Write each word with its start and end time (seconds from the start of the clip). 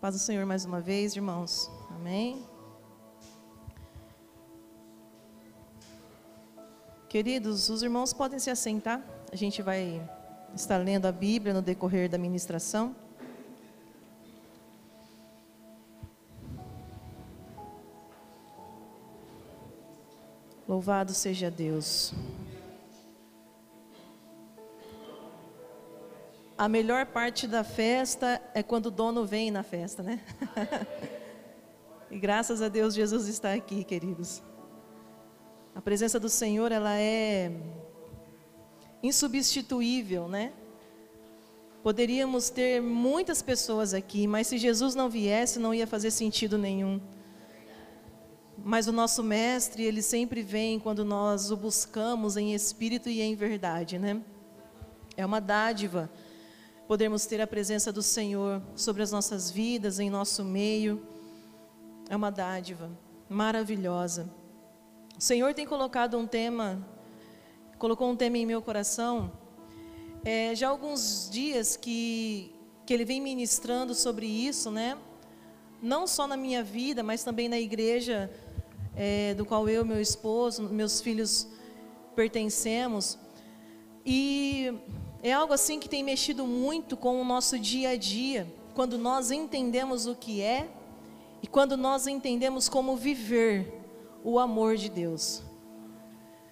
Paz 0.00 0.14
do 0.14 0.20
Senhor 0.20 0.46
mais 0.46 0.64
uma 0.64 0.80
vez, 0.80 1.16
irmãos. 1.16 1.68
Amém. 1.90 2.46
Queridos, 7.08 7.68
os 7.68 7.82
irmãos 7.82 8.12
podem 8.12 8.38
se 8.38 8.48
assentar. 8.48 9.02
A 9.32 9.34
gente 9.34 9.60
vai 9.60 10.00
estar 10.54 10.76
lendo 10.76 11.06
a 11.06 11.10
Bíblia 11.10 11.52
no 11.52 11.60
decorrer 11.60 12.08
da 12.08 12.16
ministração. 12.16 12.94
Louvado 20.68 21.12
seja 21.12 21.50
Deus. 21.50 22.14
A 26.58 26.68
melhor 26.68 27.06
parte 27.06 27.46
da 27.46 27.62
festa 27.62 28.42
é 28.52 28.64
quando 28.64 28.86
o 28.86 28.90
dono 28.90 29.24
vem 29.24 29.48
na 29.48 29.62
festa, 29.62 30.02
né? 30.02 30.20
e 32.10 32.18
graças 32.18 32.60
a 32.60 32.68
Deus 32.68 32.94
Jesus 32.94 33.28
está 33.28 33.52
aqui, 33.52 33.84
queridos. 33.84 34.42
A 35.72 35.80
presença 35.80 36.18
do 36.18 36.28
Senhor, 36.28 36.72
ela 36.72 36.98
é 36.98 37.52
insubstituível, 39.00 40.26
né? 40.26 40.52
Poderíamos 41.80 42.50
ter 42.50 42.82
muitas 42.82 43.40
pessoas 43.40 43.94
aqui, 43.94 44.26
mas 44.26 44.48
se 44.48 44.58
Jesus 44.58 44.96
não 44.96 45.08
viesse, 45.08 45.60
não 45.60 45.72
ia 45.72 45.86
fazer 45.86 46.10
sentido 46.10 46.58
nenhum. 46.58 47.00
Mas 48.64 48.88
o 48.88 48.92
nosso 48.92 49.22
mestre, 49.22 49.84
ele 49.84 50.02
sempre 50.02 50.42
vem 50.42 50.80
quando 50.80 51.04
nós 51.04 51.52
o 51.52 51.56
buscamos 51.56 52.36
em 52.36 52.52
espírito 52.52 53.08
e 53.08 53.20
em 53.22 53.36
verdade, 53.36 53.96
né? 53.96 54.20
É 55.16 55.24
uma 55.24 55.40
dádiva 55.40 56.10
podermos 56.88 57.26
ter 57.26 57.38
a 57.38 57.46
presença 57.46 57.92
do 57.92 58.02
Senhor 58.02 58.62
sobre 58.74 59.02
as 59.02 59.12
nossas 59.12 59.50
vidas, 59.50 60.00
em 60.00 60.08
nosso 60.08 60.42
meio. 60.42 61.06
É 62.08 62.16
uma 62.16 62.30
dádiva 62.30 62.90
maravilhosa. 63.28 64.30
O 65.18 65.22
Senhor 65.22 65.52
tem 65.52 65.66
colocado 65.66 66.16
um 66.16 66.26
tema, 66.26 66.82
colocou 67.78 68.10
um 68.10 68.16
tema 68.16 68.38
em 68.38 68.46
meu 68.46 68.62
coração, 68.62 69.30
é, 70.24 70.54
já 70.54 70.68
há 70.68 70.70
alguns 70.70 71.28
dias 71.30 71.76
que, 71.76 72.54
que 72.86 72.94
Ele 72.94 73.04
vem 73.04 73.20
ministrando 73.20 73.94
sobre 73.94 74.24
isso, 74.26 74.70
né? 74.70 74.96
Não 75.82 76.06
só 76.06 76.26
na 76.26 76.38
minha 76.38 76.64
vida, 76.64 77.02
mas 77.02 77.22
também 77.22 77.50
na 77.50 77.60
igreja 77.60 78.30
é, 78.96 79.34
do 79.34 79.44
qual 79.44 79.68
eu, 79.68 79.84
meu 79.84 80.00
esposo, 80.00 80.62
meus 80.62 81.02
filhos 81.02 81.46
pertencemos. 82.16 83.18
E 84.06 84.72
é 85.22 85.32
algo 85.32 85.52
assim 85.52 85.80
que 85.80 85.88
tem 85.88 86.02
mexido 86.02 86.46
muito 86.46 86.96
com 86.96 87.20
o 87.20 87.24
nosso 87.24 87.58
dia 87.58 87.90
a 87.90 87.96
dia, 87.96 88.46
quando 88.74 88.96
nós 88.96 89.30
entendemos 89.30 90.06
o 90.06 90.14
que 90.14 90.40
é 90.40 90.68
e 91.42 91.46
quando 91.46 91.76
nós 91.76 92.06
entendemos 92.06 92.68
como 92.68 92.96
viver 92.96 93.72
o 94.22 94.38
amor 94.38 94.76
de 94.76 94.88
Deus. 94.88 95.42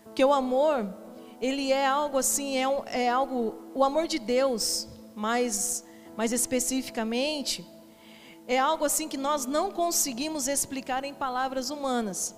Porque 0.05 0.25
o 0.25 0.33
amor, 0.33 0.93
ele 1.41 1.71
é 1.71 1.87
algo 1.87 2.19
assim, 2.19 2.57
é, 2.57 2.67
um, 2.67 2.83
é 2.87 3.09
algo, 3.09 3.55
o 3.75 3.85
amor 3.85 4.09
de 4.09 4.19
Deus, 4.19 4.89
mais, 5.15 5.85
mais 6.17 6.33
especificamente, 6.33 7.65
é 8.49 8.59
algo 8.59 8.85
assim 8.85 9.09
que 9.09 9.17
nós 9.17 9.45
não 9.45 9.71
conseguimos 9.71 10.49
explicar 10.49 11.05
em 11.05 11.15
palavras 11.15 11.71
humanas. 11.71 12.35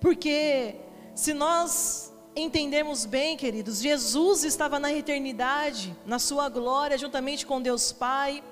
Porque 0.00 0.76
se 1.14 1.32
nós 1.32 2.11
entendermos 2.34 3.04
bem, 3.04 3.36
queridos, 3.36 3.80
Jesus 3.80 4.44
estava 4.44 4.78
na 4.78 4.92
eternidade, 4.92 5.94
na 6.06 6.18
sua 6.18 6.48
glória, 6.48 6.96
juntamente 6.96 7.44
com 7.44 7.60
Deus 7.60 7.92
Pai, 7.92 8.42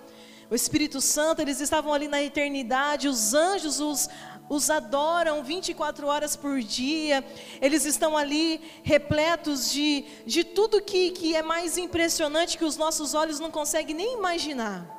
o 0.50 0.55
Espírito 0.55 1.00
Santo, 1.00 1.41
eles 1.41 1.61
estavam 1.61 1.92
ali 1.92 2.08
na 2.08 2.23
eternidade, 2.23 3.08
os 3.08 3.33
anjos 3.33 3.81
os, 3.81 4.08
os 4.48 4.69
adoram 4.69 5.42
24 5.45 6.06
horas 6.06 6.34
por 6.34 6.61
dia, 6.61 7.24
eles 7.61 7.85
estão 7.85 8.17
ali 8.17 8.61
repletos 8.83 9.70
de, 9.70 10.05
de 10.27 10.42
tudo 10.42 10.83
que, 10.83 11.13
que 11.13 11.36
é 11.36 11.42
mais 11.42 11.79
impressionante 11.79 12.58
que 12.58 12.64
os 12.64 12.77
nossos 12.77 13.14
olhos 13.14 13.39
não 13.39 13.51
conseguem 13.51 13.95
nem 13.95 14.14
imaginar. 14.19 14.98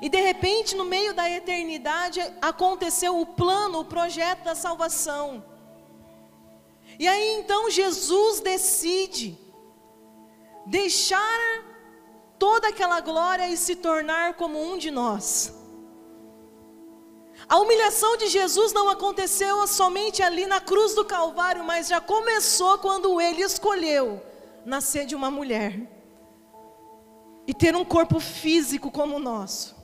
E 0.00 0.08
de 0.08 0.20
repente, 0.20 0.74
no 0.74 0.84
meio 0.84 1.12
da 1.14 1.28
eternidade, 1.28 2.20
aconteceu 2.40 3.20
o 3.20 3.26
plano, 3.26 3.80
o 3.80 3.84
projeto 3.84 4.44
da 4.44 4.54
salvação. 4.54 5.44
E 6.98 7.08
aí 7.08 7.34
então 7.40 7.70
Jesus 7.70 8.40
decide 8.40 9.38
deixar 10.66 11.64
toda 12.38 12.68
aquela 12.68 13.00
glória 13.00 13.48
e 13.48 13.56
se 13.56 13.76
tornar 13.76 14.34
como 14.34 14.62
um 14.62 14.78
de 14.78 14.90
nós. 14.90 15.52
A 17.48 17.58
humilhação 17.58 18.16
de 18.16 18.28
Jesus 18.28 18.72
não 18.72 18.88
aconteceu 18.88 19.66
somente 19.66 20.22
ali 20.22 20.46
na 20.46 20.60
cruz 20.60 20.94
do 20.94 21.04
Calvário, 21.04 21.64
mas 21.64 21.88
já 21.88 22.00
começou 22.00 22.78
quando 22.78 23.20
ele 23.20 23.42
escolheu 23.42 24.22
nascer 24.64 25.04
de 25.04 25.14
uma 25.14 25.30
mulher 25.30 25.78
e 27.46 27.52
ter 27.52 27.76
um 27.76 27.84
corpo 27.84 28.18
físico 28.18 28.90
como 28.90 29.16
o 29.16 29.20
nosso, 29.20 29.76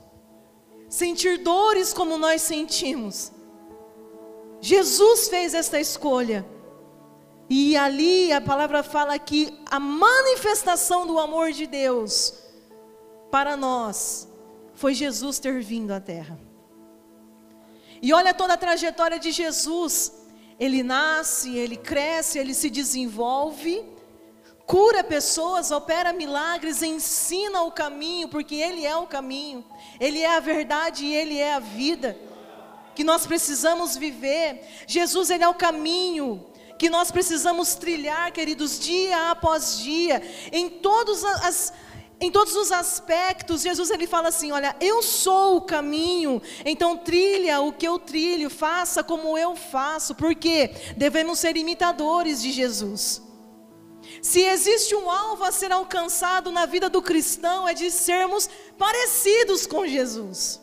sentir 0.89 1.37
dores 1.37 1.93
como 1.93 2.17
nós 2.17 2.41
sentimos. 2.41 3.31
Jesus 4.59 5.29
fez 5.29 5.53
esta 5.53 5.79
escolha. 5.79 6.45
E 7.53 7.75
ali 7.75 8.31
a 8.31 8.39
palavra 8.39 8.81
fala 8.81 9.19
que 9.19 9.53
a 9.69 9.77
manifestação 9.77 11.05
do 11.05 11.19
amor 11.19 11.51
de 11.51 11.67
Deus 11.67 12.33
para 13.29 13.57
nós 13.57 14.25
foi 14.73 14.93
Jesus 14.93 15.37
ter 15.37 15.61
vindo 15.61 15.91
à 15.91 15.99
terra. 15.99 16.39
E 18.01 18.13
olha 18.13 18.33
toda 18.33 18.53
a 18.53 18.57
trajetória 18.57 19.19
de 19.19 19.33
Jesus. 19.33 20.13
Ele 20.57 20.81
nasce, 20.81 21.57
ele 21.57 21.75
cresce, 21.75 22.39
ele 22.39 22.53
se 22.53 22.69
desenvolve, 22.69 23.83
cura 24.65 25.03
pessoas, 25.03 25.71
opera 25.71 26.13
milagres, 26.13 26.81
ensina 26.81 27.63
o 27.63 27.71
caminho, 27.73 28.29
porque 28.29 28.55
ele 28.55 28.85
é 28.85 28.95
o 28.95 29.05
caminho, 29.05 29.61
ele 29.99 30.21
é 30.21 30.37
a 30.37 30.39
verdade 30.39 31.03
e 31.03 31.13
ele 31.13 31.37
é 31.37 31.55
a 31.55 31.59
vida 31.59 32.17
que 32.95 33.03
nós 33.03 33.27
precisamos 33.27 33.97
viver. 33.97 34.61
Jesus, 34.87 35.29
ele 35.29 35.43
é 35.43 35.49
o 35.49 35.53
caminho, 35.53 36.45
que 36.81 36.89
nós 36.89 37.11
precisamos 37.11 37.75
trilhar, 37.75 38.31
queridos, 38.31 38.79
dia 38.79 39.29
após 39.29 39.77
dia, 39.77 40.19
em 40.51 40.67
todos, 40.67 41.23
as, 41.23 41.71
em 42.19 42.31
todos 42.31 42.55
os 42.55 42.71
aspectos. 42.71 43.61
Jesus 43.61 43.91
ele 43.91 44.07
fala 44.07 44.29
assim: 44.29 44.51
Olha, 44.51 44.75
eu 44.81 45.03
sou 45.03 45.57
o 45.57 45.61
caminho, 45.61 46.41
então 46.65 46.97
trilha 46.97 47.61
o 47.61 47.71
que 47.71 47.87
eu 47.87 47.99
trilho, 47.99 48.49
faça 48.49 49.03
como 49.03 49.37
eu 49.37 49.55
faço, 49.55 50.15
porque 50.15 50.71
devemos 50.97 51.37
ser 51.37 51.55
imitadores 51.55 52.41
de 52.41 52.51
Jesus. 52.51 53.21
Se 54.19 54.41
existe 54.41 54.95
um 54.95 55.07
alvo 55.07 55.43
a 55.43 55.51
ser 55.51 55.71
alcançado 55.71 56.51
na 56.51 56.65
vida 56.65 56.89
do 56.89 56.99
cristão, 56.99 57.69
é 57.69 57.75
de 57.75 57.91
sermos 57.91 58.49
parecidos 58.75 59.67
com 59.67 59.85
Jesus. 59.85 60.59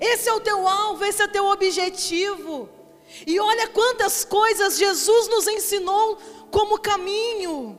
Esse 0.00 0.28
é 0.28 0.32
o 0.32 0.40
teu 0.40 0.66
alvo, 0.66 1.04
esse 1.04 1.22
é 1.22 1.26
o 1.26 1.30
teu 1.30 1.46
objetivo. 1.46 2.75
E 3.26 3.38
olha 3.38 3.68
quantas 3.68 4.24
coisas 4.24 4.76
Jesus 4.78 5.28
nos 5.28 5.46
ensinou 5.46 6.18
como 6.50 6.78
caminho. 6.78 7.78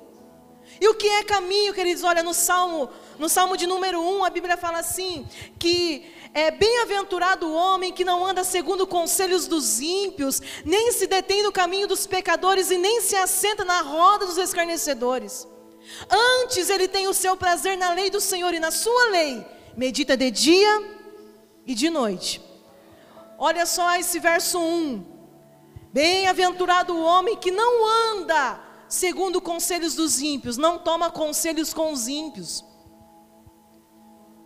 E 0.79 0.87
o 0.87 0.93
que 0.93 1.07
é 1.07 1.23
caminho, 1.23 1.73
queridos? 1.73 2.03
Olha, 2.03 2.21
no 2.21 2.33
Salmo, 2.33 2.89
no 3.17 3.27
Salmo 3.27 3.57
de 3.57 3.65
número 3.65 3.99
1, 3.99 4.23
a 4.23 4.29
Bíblia 4.29 4.57
fala 4.57 4.79
assim: 4.79 5.27
que 5.57 6.13
é 6.33 6.51
bem-aventurado 6.51 7.47
o 7.47 7.53
homem 7.53 7.91
que 7.91 8.05
não 8.05 8.25
anda 8.25 8.43
segundo 8.43 8.85
conselhos 8.85 9.47
dos 9.47 9.79
ímpios, 9.79 10.39
nem 10.63 10.91
se 10.91 11.07
detém 11.07 11.41
no 11.41 11.51
caminho 11.51 11.87
dos 11.87 12.05
pecadores 12.05 12.69
e 12.69 12.77
nem 12.77 13.01
se 13.01 13.15
assenta 13.15 13.65
na 13.65 13.81
roda 13.81 14.25
dos 14.25 14.37
escarnecedores. 14.37 15.47
Antes 16.09 16.69
ele 16.69 16.87
tem 16.87 17.07
o 17.07 17.13
seu 17.13 17.35
prazer 17.35 17.77
na 17.77 17.93
lei 17.93 18.09
do 18.09 18.21
Senhor 18.21 18.53
e 18.53 18.59
na 18.59 18.71
sua 18.71 19.09
lei, 19.09 19.43
medita 19.75 20.15
de 20.15 20.29
dia 20.29 20.83
e 21.65 21.73
de 21.73 21.89
noite. 21.89 22.41
Olha 23.39 23.65
só 23.65 23.95
esse 23.95 24.19
verso 24.19 24.59
1. 24.59 25.16
Bem-aventurado 25.97 26.95
o 26.95 27.03
homem 27.03 27.35
que 27.35 27.49
não 27.49 27.83
anda 28.13 28.61
segundo 28.87 29.41
conselhos 29.41 29.95
dos 29.95 30.21
ímpios, 30.21 30.55
não 30.55 30.77
toma 30.77 31.09
conselhos 31.09 31.73
com 31.73 31.91
os 31.91 32.07
ímpios. 32.07 32.63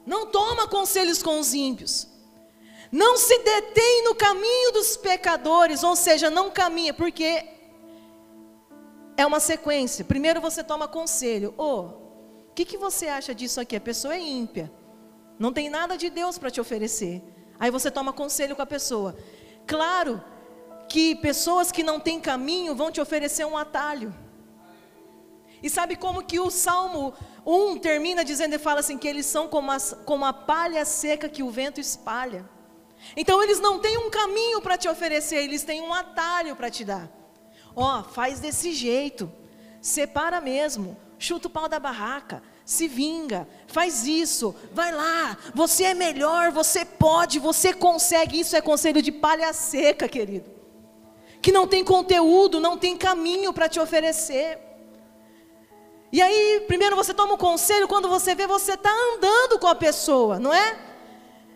Não 0.05 0.27
toma 0.27 0.65
conselhos 0.69 1.21
com 1.21 1.41
os 1.41 1.53
ímpios. 1.53 2.07
Não 2.89 3.17
se 3.17 3.37
detém 3.39 4.05
no 4.05 4.15
caminho 4.15 4.71
dos 4.71 4.95
pecadores, 4.95 5.83
ou 5.83 5.93
seja, 5.93 6.29
não 6.29 6.49
caminha, 6.49 6.93
porque 6.93 7.45
é 9.17 9.25
uma 9.25 9.41
sequência. 9.41 10.05
Primeiro 10.05 10.39
você 10.39 10.63
toma 10.63 10.87
conselho. 10.87 11.53
Ô, 11.57 11.63
oh, 11.65 11.81
o 12.47 12.53
que, 12.55 12.63
que 12.63 12.77
você 12.77 13.07
acha 13.07 13.35
disso 13.35 13.59
aqui? 13.59 13.75
A 13.75 13.81
pessoa 13.81 14.15
é 14.15 14.21
ímpia. 14.21 14.71
Não 15.37 15.51
tem 15.51 15.69
nada 15.69 15.97
de 15.97 16.09
Deus 16.09 16.37
para 16.37 16.49
te 16.49 16.61
oferecer. 16.61 17.21
Aí 17.59 17.69
você 17.69 17.91
toma 17.91 18.13
conselho 18.13 18.55
com 18.55 18.61
a 18.61 18.65
pessoa. 18.65 19.17
Claro 19.67 20.23
que 20.91 21.15
pessoas 21.15 21.71
que 21.71 21.83
não 21.83 22.01
têm 22.01 22.19
caminho 22.19 22.75
vão 22.75 22.91
te 22.91 22.99
oferecer 22.99 23.45
um 23.45 23.57
atalho. 23.57 24.13
E 25.63 25.69
sabe 25.69 25.95
como 25.95 26.21
que 26.21 26.37
o 26.37 26.51
Salmo 26.51 27.13
1 27.45 27.77
termina 27.77 28.25
dizendo 28.25 28.55
e 28.55 28.59
fala 28.59 28.81
assim: 28.81 28.97
que 28.97 29.07
eles 29.07 29.25
são 29.25 29.47
como 29.47 29.71
a, 29.71 29.77
como 30.05 30.25
a 30.25 30.33
palha 30.33 30.83
seca 30.83 31.29
que 31.29 31.41
o 31.41 31.49
vento 31.49 31.79
espalha. 31.79 32.43
Então 33.15 33.41
eles 33.41 33.59
não 33.61 33.79
têm 33.79 33.97
um 33.97 34.09
caminho 34.09 34.59
para 34.59 34.77
te 34.77 34.89
oferecer, 34.89 35.37
eles 35.37 35.63
têm 35.63 35.81
um 35.81 35.93
atalho 35.93 36.57
para 36.57 36.69
te 36.69 36.83
dar. 36.83 37.09
Ó, 37.73 37.99
oh, 37.99 38.03
faz 38.03 38.41
desse 38.41 38.73
jeito, 38.73 39.31
separa 39.81 40.41
mesmo, 40.41 40.97
chuta 41.17 41.47
o 41.47 41.49
pau 41.49 41.69
da 41.69 41.79
barraca, 41.79 42.43
se 42.65 42.87
vinga, 42.89 43.47
faz 43.65 44.05
isso, 44.05 44.53
vai 44.73 44.91
lá, 44.91 45.37
você 45.55 45.85
é 45.85 45.93
melhor, 45.93 46.51
você 46.51 46.83
pode, 46.83 47.39
você 47.39 47.73
consegue. 47.73 48.41
Isso 48.41 48.57
é 48.57 48.61
conselho 48.61 49.01
de 49.01 49.11
palha 49.11 49.53
seca, 49.53 50.09
querido, 50.09 50.60
que 51.41 51.51
não 51.51 51.67
tem 51.67 51.83
conteúdo, 51.83 52.59
não 52.59 52.77
tem 52.77 52.95
caminho 52.95 53.51
para 53.51 53.67
te 53.67 53.79
oferecer. 53.79 54.59
E 56.11 56.21
aí, 56.21 56.63
primeiro 56.67 56.95
você 56.95 57.13
toma 57.13 57.33
um 57.33 57.37
conselho, 57.37 57.87
quando 57.87 58.09
você 58.09 58.35
vê, 58.35 58.45
você 58.45 58.73
está 58.73 58.91
andando 58.91 59.57
com 59.57 59.67
a 59.67 59.75
pessoa, 59.75 60.39
não 60.39 60.53
é? 60.53 60.77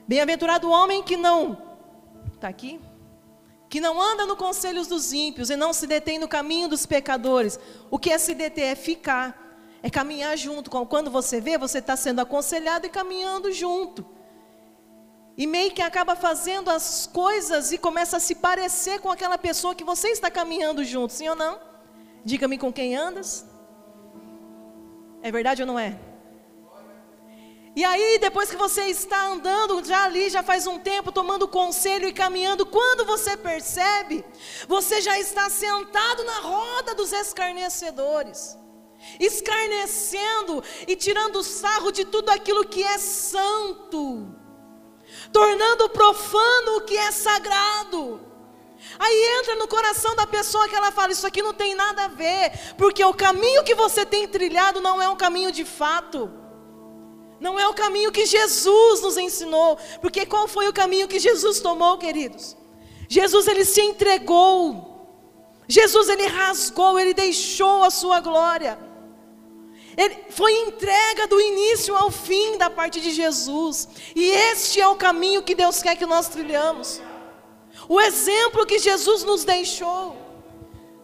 Bem-aventurado 0.07 0.67
o 0.67 0.71
homem 0.71 1.03
que 1.03 1.17
não, 1.17 1.57
está 2.33 2.47
aqui? 2.47 2.79
Que 3.69 3.79
não 3.79 4.01
anda 4.01 4.25
no 4.25 4.35
conselhos 4.35 4.87
dos 4.87 5.11
ímpios 5.11 5.49
e 5.49 5.55
não 5.55 5.73
se 5.73 5.85
detém 5.85 6.17
no 6.17 6.27
caminho 6.27 6.69
dos 6.69 6.85
pecadores. 6.85 7.59
O 7.91 7.99
que 7.99 8.11
é 8.11 8.17
se 8.17 8.33
deter? 8.33 8.65
É 8.65 8.75
ficar 8.75 9.45
é 9.85 9.89
caminhar 9.91 10.35
junto. 10.35 10.71
Quando 10.87 11.11
você 11.11 11.39
vê, 11.39 11.59
você 11.59 11.77
está 11.77 11.95
sendo 11.95 12.19
aconselhado 12.19 12.87
e 12.87 12.89
caminhando 12.89 13.51
junto. 13.51 14.03
E 15.37 15.45
meio 15.45 15.71
que 15.71 15.81
acaba 15.81 16.15
fazendo 16.15 16.69
as 16.69 17.07
coisas 17.07 17.71
e 17.71 17.77
começa 17.77 18.17
a 18.17 18.19
se 18.19 18.35
parecer 18.35 18.99
com 18.99 19.11
aquela 19.11 19.37
pessoa 19.37 19.75
que 19.75 19.83
você 19.83 20.09
está 20.09 20.31
caminhando 20.31 20.83
junto, 20.83 21.11
sim 21.11 21.27
ou 21.27 21.35
não? 21.35 21.59
Diga-me 22.23 22.57
com 22.57 22.71
quem 22.71 22.95
andas. 22.95 23.45
É 25.21 25.31
verdade 25.31 25.61
ou 25.61 25.67
não 25.67 25.77
é? 25.77 25.99
E 27.75 27.83
aí, 27.83 28.17
depois 28.19 28.49
que 28.49 28.55
você 28.55 28.83
está 28.83 29.27
andando 29.27 29.83
já 29.83 30.05
ali, 30.05 30.29
já 30.29 30.41
faz 30.41 30.65
um 30.65 30.79
tempo, 30.79 31.11
tomando 31.11 31.45
conselho 31.45 32.07
e 32.07 32.13
caminhando, 32.13 32.65
quando 32.65 33.05
você 33.05 33.35
percebe, 33.35 34.23
você 34.65 35.01
já 35.01 35.19
está 35.19 35.49
sentado 35.49 36.23
na 36.23 36.39
roda 36.39 36.95
dos 36.95 37.11
escarnecedores 37.11 38.57
escarnecendo 39.19 40.63
e 40.87 40.95
tirando 40.95 41.43
sarro 41.43 41.91
de 41.91 42.05
tudo 42.05 42.29
aquilo 42.29 42.65
que 42.65 42.83
é 42.83 42.97
santo, 42.97 44.33
tornando 45.31 45.89
profano 45.89 46.77
o 46.77 46.81
que 46.81 46.97
é 46.97 47.11
sagrado. 47.11 48.21
Aí 48.99 49.39
entra 49.39 49.55
no 49.55 49.67
coração 49.67 50.15
da 50.15 50.27
pessoa 50.27 50.67
que 50.67 50.75
ela 50.75 50.91
fala: 50.91 51.11
Isso 51.11 51.27
aqui 51.27 51.41
não 51.41 51.53
tem 51.53 51.75
nada 51.75 52.05
a 52.05 52.07
ver, 52.07 52.51
porque 52.77 53.03
o 53.03 53.13
caminho 53.13 53.63
que 53.63 53.75
você 53.75 54.05
tem 54.05 54.27
trilhado 54.27 54.79
não 54.81 55.01
é 55.01 55.09
um 55.09 55.15
caminho 55.15 55.51
de 55.51 55.65
fato, 55.65 56.31
não 57.39 57.59
é 57.59 57.67
o 57.67 57.73
caminho 57.73 58.11
que 58.11 58.25
Jesus 58.25 59.01
nos 59.01 59.17
ensinou, 59.17 59.77
porque 60.01 60.25
qual 60.25 60.47
foi 60.47 60.67
o 60.67 60.73
caminho 60.73 61.07
que 61.07 61.19
Jesus 61.19 61.59
tomou, 61.59 61.97
queridos? 61.97 62.55
Jesus 63.09 63.47
ele 63.47 63.65
se 63.65 63.81
entregou, 63.81 65.07
Jesus 65.67 66.09
ele 66.09 66.27
rasgou, 66.27 66.99
ele 66.99 67.13
deixou 67.13 67.83
a 67.83 67.89
sua 67.89 68.19
glória. 68.19 68.79
Ele 69.97 70.17
foi 70.29 70.51
entrega 70.61 71.27
do 71.27 71.39
início 71.39 71.95
ao 71.95 72.11
fim 72.11 72.57
da 72.57 72.69
parte 72.69 72.99
de 72.99 73.11
Jesus. 73.11 73.87
E 74.15 74.29
este 74.29 74.81
é 74.81 74.87
o 74.87 74.95
caminho 74.95 75.43
que 75.43 75.55
Deus 75.55 75.81
quer 75.81 75.95
que 75.95 76.05
nós 76.05 76.27
trilhamos. 76.27 77.01
O 77.87 77.99
exemplo 78.01 78.65
que 78.65 78.79
Jesus 78.79 79.23
nos 79.23 79.43
deixou. 79.43 80.23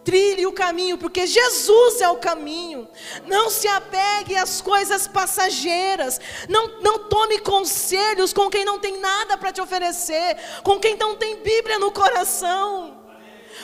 Trilhe 0.04 0.46
o 0.46 0.52
caminho, 0.52 0.98
porque 0.98 1.26
Jesus 1.26 2.00
é 2.00 2.08
o 2.08 2.16
caminho. 2.16 2.88
Não 3.26 3.48
se 3.48 3.68
apegue 3.68 4.36
às 4.36 4.60
coisas 4.60 5.06
passageiras. 5.06 6.20
Não, 6.48 6.80
não 6.80 6.98
tome 6.98 7.38
conselhos 7.38 8.32
com 8.32 8.50
quem 8.50 8.64
não 8.64 8.80
tem 8.80 8.98
nada 8.98 9.36
para 9.36 9.52
te 9.52 9.60
oferecer, 9.60 10.36
com 10.64 10.80
quem 10.80 10.96
não 10.96 11.14
tem 11.14 11.36
Bíblia 11.36 11.78
no 11.78 11.92
coração 11.92 13.01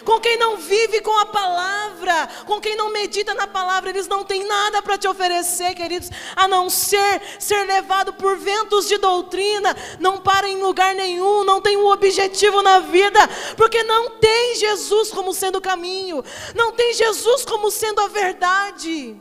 com 0.05 0.21
quem 0.21 0.37
não 0.39 0.57
vive 0.57 1.01
com 1.01 1.17
a 1.19 1.27
palavra, 1.27 2.29
com 2.47 2.61
quem 2.61 2.77
não 2.77 2.93
medita 2.93 3.35
na 3.35 3.47
palavra, 3.47 3.91
eles 3.91 4.07
não 4.07 4.25
têm 4.25 4.45
nada 4.45 4.83
para 4.83 4.99
te 4.99 5.09
oferecer, 5.09 5.75
queridos, 5.75 6.11
a 6.37 6.47
não 6.47 6.69
ser 6.71 7.21
ser 7.39 7.65
levado 7.65 8.13
por 8.13 8.37
ventos 8.37 8.89
de 8.89 8.99
doutrina, 8.99 9.77
não 9.99 10.19
para 10.19 10.49
em 10.49 10.63
lugar 10.63 10.95
nenhum, 10.95 11.45
não 11.45 11.61
tem 11.61 11.77
um 11.77 11.91
objetivo 11.91 12.63
na 12.63 12.81
vida, 12.81 13.21
porque 13.57 13.83
não 13.83 14.11
tem 14.11 14.57
Jesus 14.57 15.11
como 15.11 15.33
sendo 15.33 15.59
o 15.59 15.63
caminho, 15.63 16.25
não 16.55 16.73
tem 16.73 16.95
Jesus 16.95 17.45
como 17.45 17.71
sendo 17.71 18.01
a 18.01 18.09
verdade. 18.09 19.17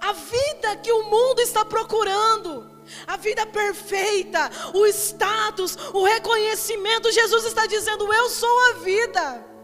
A 0.00 0.12
vida 0.12 0.76
que 0.82 0.92
o 0.92 1.04
mundo 1.04 1.40
está 1.40 1.64
procurando, 1.64 2.73
a 3.06 3.16
vida 3.16 3.46
perfeita, 3.46 4.50
o 4.72 4.86
status, 4.86 5.76
o 5.92 6.04
reconhecimento. 6.04 7.12
Jesus 7.12 7.44
está 7.44 7.66
dizendo: 7.66 8.12
Eu 8.12 8.28
sou 8.30 8.58
a 8.70 8.72
vida. 8.74 9.54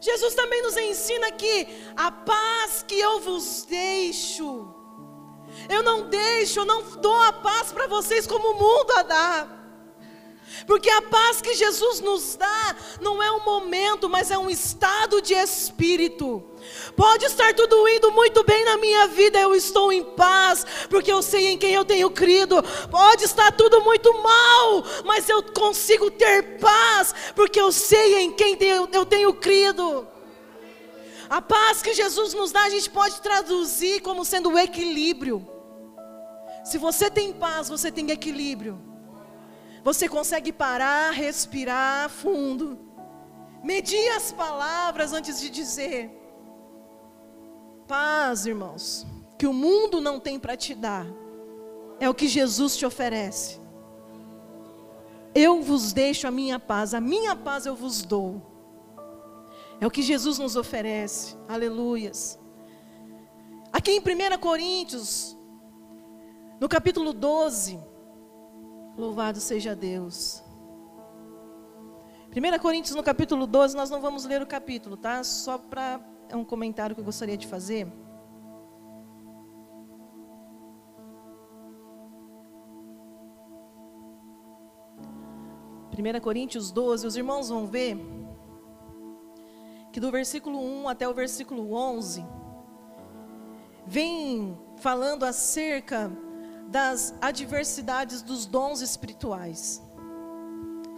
Jesus 0.00 0.34
também 0.34 0.62
nos 0.62 0.76
ensina 0.76 1.32
que 1.32 1.66
a 1.96 2.10
paz 2.10 2.84
que 2.86 2.98
eu 2.98 3.20
vos 3.20 3.64
deixo, 3.68 4.72
eu 5.68 5.82
não 5.82 6.08
deixo, 6.08 6.60
eu 6.60 6.64
não 6.64 6.82
dou 7.00 7.20
a 7.20 7.32
paz 7.32 7.72
para 7.72 7.88
vocês 7.88 8.26
como 8.26 8.52
o 8.52 8.58
mundo 8.58 8.92
a 8.92 9.02
dá. 9.02 9.58
Porque 10.66 10.88
a 10.90 11.02
paz 11.02 11.40
que 11.40 11.54
Jesus 11.54 12.00
nos 12.00 12.36
dá 12.36 12.76
não 13.00 13.22
é 13.22 13.30
um 13.30 13.44
momento, 13.44 14.08
mas 14.08 14.30
é 14.30 14.38
um 14.38 14.48
estado 14.48 15.20
de 15.20 15.34
espírito. 15.34 16.42
Pode 16.98 17.26
estar 17.26 17.54
tudo 17.54 17.88
indo 17.88 18.10
muito 18.10 18.42
bem 18.42 18.64
na 18.64 18.76
minha 18.76 19.06
vida, 19.06 19.38
eu 19.38 19.54
estou 19.54 19.92
em 19.92 20.02
paz, 20.02 20.66
porque 20.90 21.12
eu 21.12 21.22
sei 21.22 21.46
em 21.46 21.56
quem 21.56 21.72
eu 21.72 21.84
tenho 21.84 22.10
crido. 22.10 22.60
Pode 22.90 23.22
estar 23.22 23.52
tudo 23.52 23.80
muito 23.82 24.12
mal, 24.20 24.82
mas 25.04 25.28
eu 25.28 25.40
consigo 25.40 26.10
ter 26.10 26.58
paz, 26.58 27.14
porque 27.36 27.60
eu 27.60 27.70
sei 27.70 28.18
em 28.18 28.32
quem 28.32 28.58
eu 28.92 29.06
tenho 29.06 29.32
crido. 29.32 30.08
A 31.30 31.40
paz 31.40 31.80
que 31.80 31.94
Jesus 31.94 32.34
nos 32.34 32.50
dá, 32.50 32.64
a 32.64 32.70
gente 32.70 32.90
pode 32.90 33.20
traduzir 33.20 34.00
como 34.00 34.24
sendo 34.24 34.50
o 34.50 34.58
equilíbrio. 34.58 35.48
Se 36.64 36.78
você 36.78 37.08
tem 37.08 37.32
paz, 37.32 37.68
você 37.68 37.92
tem 37.92 38.10
equilíbrio. 38.10 38.76
Você 39.84 40.08
consegue 40.08 40.50
parar, 40.52 41.12
respirar 41.12 42.10
fundo, 42.10 42.76
medir 43.62 44.08
as 44.16 44.32
palavras 44.32 45.12
antes 45.12 45.40
de 45.40 45.48
dizer. 45.48 46.18
Paz, 47.88 48.44
irmãos, 48.44 49.06
que 49.38 49.46
o 49.46 49.52
mundo 49.52 49.98
não 49.98 50.20
tem 50.20 50.38
para 50.38 50.56
te 50.56 50.74
dar, 50.74 51.06
é 51.98 52.08
o 52.08 52.14
que 52.14 52.28
Jesus 52.28 52.76
te 52.76 52.84
oferece. 52.84 53.58
Eu 55.34 55.62
vos 55.62 55.94
deixo 55.94 56.28
a 56.28 56.30
minha 56.30 56.60
paz, 56.60 56.92
a 56.92 57.00
minha 57.00 57.34
paz 57.34 57.64
eu 57.64 57.74
vos 57.74 58.02
dou. 58.02 58.42
É 59.80 59.86
o 59.86 59.90
que 59.90 60.02
Jesus 60.02 60.38
nos 60.38 60.54
oferece, 60.54 61.34
aleluias. 61.48 62.38
Aqui 63.72 63.92
em 63.92 64.00
1 64.00 64.38
Coríntios, 64.38 65.36
no 66.60 66.68
capítulo 66.68 67.14
12, 67.14 67.80
Louvado 68.98 69.40
seja 69.40 69.76
Deus. 69.76 70.42
1 72.36 72.58
Coríntios 72.58 72.94
no 72.96 73.02
capítulo 73.02 73.46
12, 73.46 73.76
nós 73.76 73.88
não 73.88 74.00
vamos 74.00 74.24
ler 74.24 74.42
o 74.42 74.46
capítulo, 74.46 74.96
tá? 74.96 75.22
Só 75.22 75.56
para 75.56 76.00
é 76.28 76.36
um 76.36 76.44
comentário 76.44 76.94
que 76.94 77.00
eu 77.00 77.04
gostaria 77.04 77.36
de 77.36 77.46
fazer. 77.46 77.86
Primeira 85.90 86.20
Coríntios 86.20 86.70
12, 86.70 87.06
os 87.06 87.16
irmãos 87.16 87.48
vão 87.48 87.66
ver 87.66 87.98
que 89.90 89.98
do 89.98 90.10
versículo 90.12 90.60
1 90.60 90.88
até 90.88 91.08
o 91.08 91.14
versículo 91.14 91.74
11 91.74 92.24
vem 93.84 94.56
falando 94.76 95.24
acerca 95.24 96.12
das 96.68 97.14
adversidades 97.20 98.22
dos 98.22 98.46
dons 98.46 98.80
espirituais. 98.80 99.82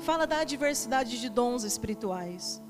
Fala 0.00 0.26
da 0.26 0.40
adversidade 0.40 1.20
de 1.20 1.28
dons 1.28 1.62
espirituais. 1.62 2.60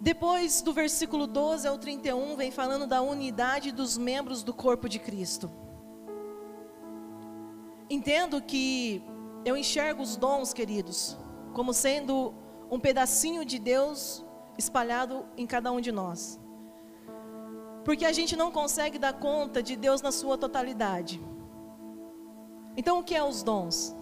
Depois 0.00 0.62
do 0.62 0.72
versículo 0.72 1.26
12 1.26 1.66
ao 1.66 1.76
31, 1.76 2.36
vem 2.36 2.50
falando 2.50 2.86
da 2.86 3.02
unidade 3.02 3.72
dos 3.72 3.98
membros 3.98 4.44
do 4.44 4.54
corpo 4.54 4.88
de 4.88 4.98
Cristo. 4.98 5.50
Entendo 7.90 8.40
que 8.40 9.02
eu 9.44 9.56
enxergo 9.56 10.02
os 10.02 10.16
dons, 10.16 10.52
queridos, 10.52 11.16
como 11.52 11.72
sendo 11.72 12.32
um 12.70 12.78
pedacinho 12.78 13.44
de 13.44 13.58
Deus 13.58 14.24
espalhado 14.56 15.26
em 15.36 15.46
cada 15.46 15.72
um 15.72 15.80
de 15.80 15.90
nós. 15.90 16.38
Porque 17.84 18.04
a 18.04 18.12
gente 18.12 18.36
não 18.36 18.52
consegue 18.52 18.98
dar 18.98 19.14
conta 19.14 19.62
de 19.62 19.74
Deus 19.74 20.00
na 20.02 20.12
sua 20.12 20.36
totalidade. 20.36 21.20
Então, 22.76 23.00
o 23.00 23.02
que 23.02 23.14
é 23.14 23.24
os 23.24 23.42
dons? 23.42 23.96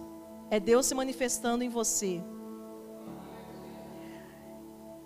É 0.51 0.59
Deus 0.59 0.85
se 0.85 0.93
manifestando 0.93 1.63
em 1.63 1.69
você. 1.69 2.21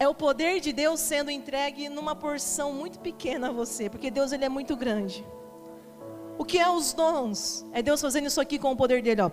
É 0.02 0.08
o 0.08 0.16
poder 0.16 0.60
de 0.60 0.74
Deus 0.74 1.00
sendo 1.00 1.30
entregue 1.30 1.88
numa 1.88 2.16
porção 2.16 2.74
muito 2.74 2.98
pequena 2.98 3.50
a 3.50 3.52
você, 3.52 3.88
porque 3.88 4.10
Deus 4.10 4.32
ele 4.32 4.44
é 4.44 4.50
muito 4.50 4.76
grande. 4.76 5.24
O 6.40 6.44
que 6.44 6.58
é 6.58 6.68
os 6.68 6.92
dons? 6.92 7.64
É 7.72 7.84
Deus 7.84 8.02
fazendo 8.02 8.26
isso 8.26 8.42
aqui 8.42 8.58
com 8.58 8.72
o 8.72 8.76
poder 8.76 9.04
dele, 9.04 9.22
ó. 9.22 9.30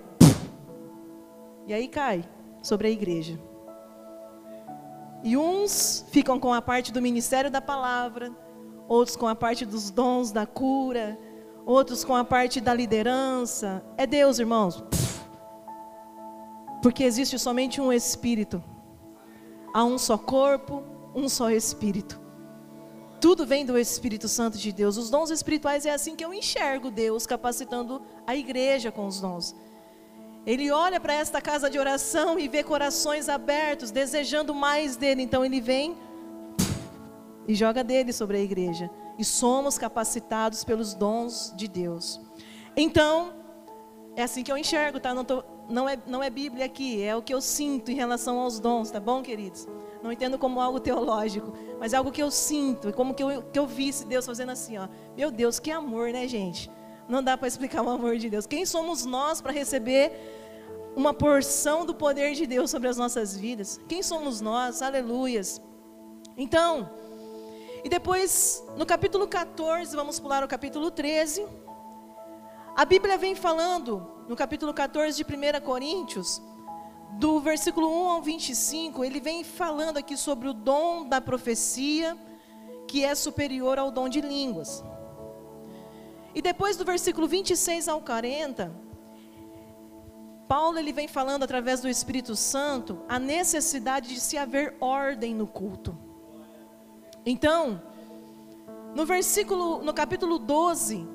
E 1.66 1.72
aí 1.72 1.88
cai 1.88 2.22
sobre 2.60 2.86
a 2.86 2.90
igreja. 2.90 3.40
E 5.24 5.38
uns 5.38 6.04
ficam 6.10 6.38
com 6.38 6.52
a 6.52 6.60
parte 6.60 6.92
do 6.92 7.00
ministério 7.00 7.50
da 7.50 7.62
palavra, 7.62 8.30
outros 8.86 9.16
com 9.16 9.26
a 9.26 9.34
parte 9.34 9.64
dos 9.64 9.90
dons 9.90 10.30
da 10.32 10.44
cura, 10.44 11.18
outros 11.64 12.04
com 12.04 12.14
a 12.14 12.24
parte 12.24 12.60
da 12.60 12.74
liderança. 12.74 13.82
É 13.96 14.06
Deus, 14.06 14.38
irmãos. 14.38 14.84
Porque 16.82 17.04
existe 17.04 17.38
somente 17.38 17.80
um 17.80 17.90
espírito. 17.90 18.62
Há 19.72 19.84
um 19.84 19.98
só 19.98 20.16
corpo, 20.16 20.82
um 21.14 21.28
só 21.28 21.50
espírito. 21.50 22.20
Tudo 23.20 23.44
vem 23.44 23.66
do 23.66 23.76
Espírito 23.76 24.28
Santo 24.28 24.56
de 24.56 24.72
Deus. 24.72 24.96
Os 24.96 25.10
dons 25.10 25.30
espirituais 25.30 25.84
é 25.84 25.90
assim 25.90 26.14
que 26.14 26.24
eu 26.24 26.32
enxergo 26.32 26.90
Deus 26.90 27.26
capacitando 27.26 28.00
a 28.26 28.36
igreja 28.36 28.92
com 28.92 29.06
os 29.06 29.20
dons. 29.20 29.56
Ele 30.46 30.70
olha 30.70 31.00
para 31.00 31.14
esta 31.14 31.40
casa 31.40 31.68
de 31.68 31.78
oração 31.78 32.38
e 32.38 32.48
vê 32.48 32.62
corações 32.62 33.28
abertos, 33.28 33.90
desejando 33.90 34.54
mais 34.54 34.96
dele. 34.96 35.22
Então 35.22 35.44
ele 35.44 35.60
vem 35.60 35.96
e 37.46 37.54
joga 37.54 37.82
dele 37.82 38.12
sobre 38.12 38.36
a 38.36 38.40
igreja. 38.40 38.88
E 39.18 39.24
somos 39.24 39.76
capacitados 39.76 40.62
pelos 40.62 40.94
dons 40.94 41.52
de 41.56 41.66
Deus. 41.66 42.20
Então, 42.76 43.32
é 44.14 44.22
assim 44.22 44.44
que 44.44 44.52
eu 44.52 44.56
enxergo, 44.56 45.00
tá? 45.00 45.12
Não, 45.12 45.24
tô, 45.24 45.42
não, 45.68 45.88
é, 45.88 45.98
não 46.06 46.22
é 46.22 46.30
Bíblia 46.30 46.64
aqui, 46.64 47.02
é 47.02 47.14
o 47.14 47.22
que 47.22 47.32
eu 47.32 47.40
sinto 47.40 47.90
em 47.90 47.94
relação 47.94 48.38
aos 48.38 48.58
dons, 48.58 48.90
tá 48.90 48.98
bom, 48.98 49.22
queridos? 49.22 49.68
Não 50.02 50.10
entendo 50.10 50.38
como 50.38 50.60
algo 50.60 50.80
teológico, 50.80 51.52
mas 51.78 51.92
é 51.92 51.96
algo 51.96 52.10
que 52.10 52.22
eu 52.22 52.30
sinto, 52.30 52.92
como 52.92 53.12
que 53.12 53.22
eu, 53.22 53.42
que 53.42 53.58
eu 53.58 53.66
visse 53.66 54.06
Deus 54.06 54.24
fazendo 54.24 54.50
assim, 54.50 54.78
ó. 54.78 54.88
Meu 55.16 55.30
Deus, 55.30 55.58
que 55.58 55.70
amor, 55.70 56.10
né, 56.10 56.26
gente? 56.26 56.70
Não 57.08 57.22
dá 57.22 57.36
para 57.36 57.48
explicar 57.48 57.82
o 57.82 57.88
amor 57.88 58.16
de 58.16 58.30
Deus. 58.30 58.46
Quem 58.46 58.64
somos 58.64 59.04
nós 59.04 59.40
para 59.40 59.52
receber 59.52 60.12
uma 60.94 61.12
porção 61.12 61.84
do 61.84 61.94
poder 61.94 62.34
de 62.34 62.46
Deus 62.46 62.70
sobre 62.70 62.88
as 62.88 62.96
nossas 62.96 63.36
vidas? 63.36 63.80
Quem 63.88 64.02
somos 64.02 64.40
nós? 64.40 64.82
Aleluias. 64.82 65.60
Então, 66.36 66.88
e 67.84 67.88
depois, 67.88 68.64
no 68.76 68.84
capítulo 68.84 69.26
14, 69.26 69.94
vamos 69.94 70.18
pular 70.20 70.44
o 70.44 70.48
capítulo 70.48 70.90
13. 70.90 71.46
A 72.76 72.84
Bíblia 72.84 73.16
vem 73.16 73.34
falando, 73.34 74.17
no 74.28 74.36
capítulo 74.36 74.74
14 74.74 75.16
de 75.16 75.24
1 75.24 75.60
Coríntios, 75.64 76.42
do 77.12 77.40
versículo 77.40 77.88
1 77.88 78.08
ao 78.10 78.22
25, 78.22 79.02
ele 79.02 79.20
vem 79.20 79.42
falando 79.42 79.96
aqui 79.96 80.18
sobre 80.18 80.46
o 80.46 80.52
dom 80.52 81.08
da 81.08 81.18
profecia, 81.18 82.16
que 82.86 83.02
é 83.02 83.14
superior 83.14 83.78
ao 83.78 83.90
dom 83.90 84.06
de 84.06 84.20
línguas. 84.20 84.84
E 86.34 86.42
depois 86.42 86.76
do 86.76 86.84
versículo 86.84 87.26
26 87.26 87.88
ao 87.88 88.02
40, 88.02 88.70
Paulo 90.46 90.78
ele 90.78 90.92
vem 90.92 91.08
falando 91.08 91.42
através 91.42 91.80
do 91.80 91.88
Espírito 91.88 92.36
Santo 92.36 93.00
a 93.08 93.18
necessidade 93.18 94.12
de 94.12 94.20
se 94.20 94.36
haver 94.36 94.76
ordem 94.78 95.34
no 95.34 95.46
culto. 95.46 95.96
Então, 97.24 97.82
no 98.94 99.06
versículo, 99.06 99.82
no 99.82 99.94
capítulo 99.94 100.38
12, 100.38 101.06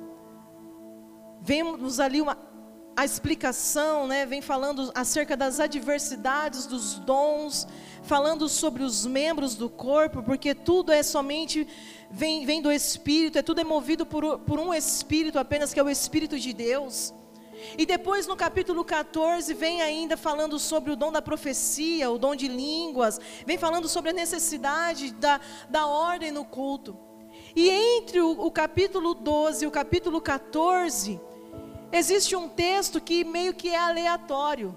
vemos 1.42 2.00
ali 2.00 2.20
uma, 2.22 2.38
a 2.96 3.04
explicação, 3.04 4.08
né, 4.08 4.26
vem 4.26 4.42
falando 4.42 4.92
acerca 4.94 5.36
das 5.36 5.60
adversidades 5.60 6.68
dos 6.68 6.96
dons, 7.00 7.68
falando 8.04 8.48
sobre 8.48 8.84
os 8.84 9.06
membros 9.06 9.56
do 9.56 9.70
corpo, 9.70 10.22
porque 10.22 10.54
tudo 10.54 10.92
é 10.92 11.02
somente, 11.02 11.68
vem, 12.12 12.46
vem 12.46 12.62
do 12.62 12.72
Espírito, 12.72 13.38
é 13.38 13.42
tudo 13.42 13.62
é 13.62 13.64
movido 13.64 14.06
por, 14.06 14.40
por 14.40 14.60
um 14.60 14.74
Espírito 14.74 15.40
apenas, 15.40 15.74
que 15.74 15.80
é 15.80 15.84
o 15.84 15.90
Espírito 15.90 16.38
de 16.38 16.54
Deus. 16.54 17.14
E 17.78 17.86
depois 17.86 18.28
no 18.28 18.36
capítulo 18.36 18.84
14 18.84 19.54
vem 19.54 19.82
ainda 19.82 20.18
falando 20.18 20.60
sobre 20.60 20.92
o 20.92 20.96
dom 20.96 21.12
da 21.12 21.22
profecia, 21.22 22.12
o 22.12 22.20
dom 22.20 22.36
de 22.36 22.48
línguas, 22.48 23.20
vem 23.46 23.58
falando 23.58 23.88
sobre 23.88 24.12
a 24.12 24.14
necessidade 24.14 25.14
da, 25.14 25.40
da 25.70 25.88
ordem 25.88 26.32
no 26.32 26.46
culto. 26.46 26.98
E 27.56 27.70
entre 27.70 28.20
o, 28.20 28.32
o 28.32 28.52
capítulo 28.52 29.14
12 29.14 29.64
e 29.64 29.68
o 29.68 29.72
capítulo 29.72 30.20
14, 30.20 31.20
Existe 31.94 32.36
um 32.36 32.50
texto 32.50 33.00
que 33.00 33.24
meio 33.24 33.54
que 33.54 33.70
é 33.70 33.78
aleatório, 33.78 34.74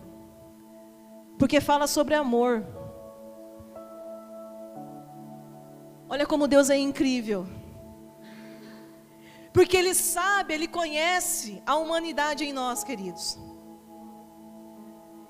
porque 1.38 1.62
fala 1.62 1.87
sobre 1.87 2.14
amor. 2.14 2.62
Olha 6.11 6.26
como 6.26 6.46
Deus 6.46 6.68
é 6.68 6.76
incrível. 6.76 7.46
Porque 9.50 9.78
Ele 9.78 9.94
sabe, 9.94 10.52
Ele 10.52 10.68
conhece 10.68 11.62
a 11.64 11.76
humanidade 11.76 12.44
em 12.44 12.52
nós, 12.52 12.85
queridos. 12.85 13.38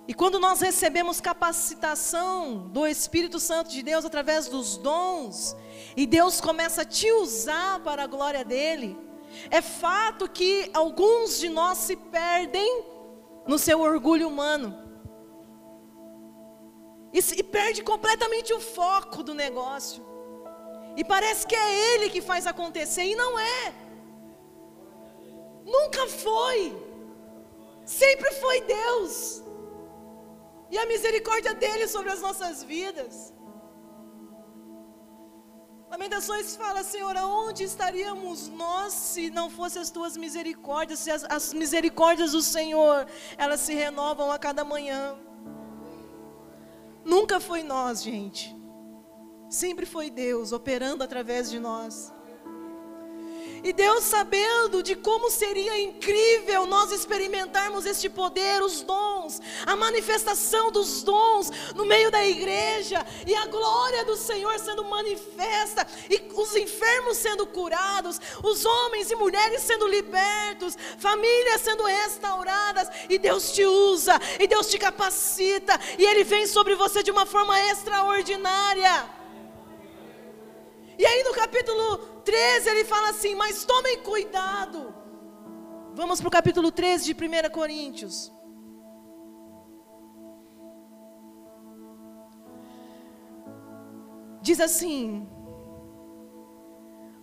E 0.08 0.12
quando 0.12 0.40
nós 0.40 0.60
recebemos 0.60 1.20
capacitação 1.20 2.68
do 2.68 2.84
Espírito 2.84 3.38
Santo 3.38 3.70
de 3.70 3.84
Deus 3.84 4.04
através 4.04 4.48
dos 4.48 4.76
dons, 4.76 5.56
e 5.96 6.04
Deus 6.04 6.40
começa 6.40 6.82
a 6.82 6.84
te 6.84 7.10
usar 7.12 7.78
para 7.84 8.02
a 8.02 8.06
glória 8.08 8.44
dEle, 8.44 9.05
é 9.50 9.60
fato 9.62 10.28
que 10.28 10.70
alguns 10.72 11.38
de 11.38 11.48
nós 11.48 11.78
se 11.78 11.96
perdem 11.96 12.84
no 13.46 13.58
seu 13.58 13.80
orgulho 13.80 14.28
humano. 14.28 14.84
E, 17.12 17.18
e 17.18 17.42
perde 17.42 17.82
completamente 17.82 18.52
o 18.52 18.60
foco 18.60 19.22
do 19.22 19.34
negócio. 19.34 20.04
E 20.96 21.04
parece 21.04 21.46
que 21.46 21.54
é 21.54 21.94
ele 21.94 22.10
que 22.10 22.20
faz 22.20 22.46
acontecer, 22.46 23.04
e 23.04 23.14
não 23.14 23.38
é. 23.38 23.74
Nunca 25.64 26.06
foi. 26.08 26.74
Sempre 27.84 28.30
foi 28.32 28.60
Deus. 28.62 29.42
E 30.70 30.78
a 30.78 30.86
misericórdia 30.86 31.54
dele 31.54 31.86
sobre 31.86 32.10
as 32.10 32.20
nossas 32.20 32.62
vidas. 32.62 33.32
Lamentações 35.96 36.54
fala, 36.54 36.84
Senhor, 36.84 37.16
aonde 37.16 37.64
estaríamos 37.64 38.48
nós 38.48 38.92
se 38.92 39.30
não 39.30 39.48
fossem 39.48 39.80
as 39.80 39.88
tuas 39.88 40.14
misericórdias, 40.14 40.98
se 40.98 41.10
as, 41.10 41.24
as 41.24 41.54
misericórdias 41.54 42.32
do 42.32 42.42
Senhor, 42.42 43.06
elas 43.38 43.60
se 43.60 43.74
renovam 43.74 44.30
a 44.30 44.38
cada 44.38 44.62
manhã. 44.62 45.16
Nunca 47.02 47.40
foi 47.40 47.62
nós, 47.62 48.02
gente. 48.02 48.54
Sempre 49.48 49.86
foi 49.86 50.10
Deus 50.10 50.52
operando 50.52 51.02
através 51.02 51.50
de 51.50 51.58
nós. 51.58 52.12
E 53.66 53.72
Deus, 53.72 54.04
sabendo 54.04 54.80
de 54.80 54.94
como 54.94 55.28
seria 55.28 55.76
incrível 55.82 56.66
nós 56.66 56.92
experimentarmos 56.92 57.84
este 57.84 58.08
poder, 58.08 58.62
os 58.62 58.82
dons, 58.82 59.42
a 59.66 59.74
manifestação 59.74 60.70
dos 60.70 61.02
dons 61.02 61.50
no 61.74 61.84
meio 61.84 62.08
da 62.08 62.24
igreja, 62.24 63.04
e 63.26 63.34
a 63.34 63.44
glória 63.46 64.04
do 64.04 64.16
Senhor 64.16 64.56
sendo 64.60 64.84
manifesta, 64.84 65.84
e 66.08 66.30
os 66.32 66.54
enfermos 66.54 67.16
sendo 67.16 67.44
curados, 67.44 68.20
os 68.40 68.64
homens 68.64 69.10
e 69.10 69.16
mulheres 69.16 69.62
sendo 69.62 69.88
libertos, 69.88 70.78
famílias 70.96 71.60
sendo 71.60 71.82
restauradas, 71.82 72.88
e 73.10 73.18
Deus 73.18 73.50
te 73.50 73.64
usa, 73.64 74.16
e 74.38 74.46
Deus 74.46 74.68
te 74.68 74.78
capacita, 74.78 75.76
e 75.98 76.04
Ele 76.04 76.22
vem 76.22 76.46
sobre 76.46 76.76
você 76.76 77.02
de 77.02 77.10
uma 77.10 77.26
forma 77.26 77.60
extraordinária. 77.64 79.10
E 80.96 81.04
aí 81.04 81.24
no 81.24 81.32
capítulo 81.32 82.15
13 82.26 82.68
ele 82.72 82.84
fala 82.84 83.10
assim: 83.10 83.34
Mas 83.42 83.64
tomem 83.64 84.02
cuidado. 84.02 84.80
Vamos 86.00 86.20
para 86.20 86.28
o 86.28 86.36
capítulo 86.38 86.70
13 86.70 87.04
de 87.08 87.14
1 87.14 87.50
Coríntios. 87.58 88.16
Diz 94.42 94.60
assim: 94.68 95.28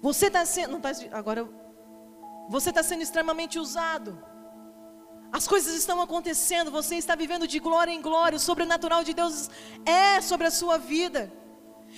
Você 0.01 0.27
está 0.27 0.45
sendo. 0.45 0.79
Tá, 0.79 0.91
agora, 1.11 1.47
você 2.49 2.69
está 2.69 2.81
sendo 2.81 3.03
extremamente 3.07 3.59
usado. 3.59 4.11
As 5.37 5.47
coisas 5.47 5.73
estão 5.73 5.99
acontecendo, 5.99 6.69
você 6.79 6.95
está 6.95 7.15
vivendo 7.15 7.47
de 7.53 7.59
glória 7.59 7.91
em 7.91 8.01
glória, 8.01 8.37
o 8.37 8.39
sobrenatural 8.39 9.03
de 9.03 9.13
Deus 9.19 9.49
é 9.83 10.21
sobre 10.21 10.45
a 10.47 10.51
sua 10.51 10.77
vida. 10.77 11.21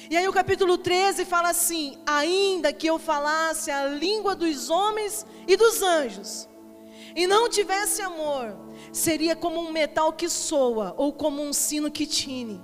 E 0.10 0.16
aí 0.16 0.28
o 0.28 0.34
capítulo 0.34 0.78
13 0.78 1.26
fala 1.26 1.50
assim: 1.50 1.98
ainda 2.06 2.72
que 2.74 2.88
eu 2.88 3.00
falasse 3.00 3.72
a 3.72 3.86
língua 3.88 4.36
dos 4.36 4.70
homens 4.70 5.26
e 5.48 5.56
dos 5.56 5.82
anjos, 5.82 6.48
e 7.16 7.26
não 7.26 7.50
tivesse 7.50 8.02
amor, 8.02 8.58
seria 8.92 9.36
como 9.36 9.60
um 9.60 9.72
metal 9.72 10.14
que 10.14 10.30
soa, 10.30 10.94
ou 10.98 11.14
como 11.14 11.42
um 11.42 11.54
sino 11.54 11.90
que 11.90 12.06
tine. 12.06 12.64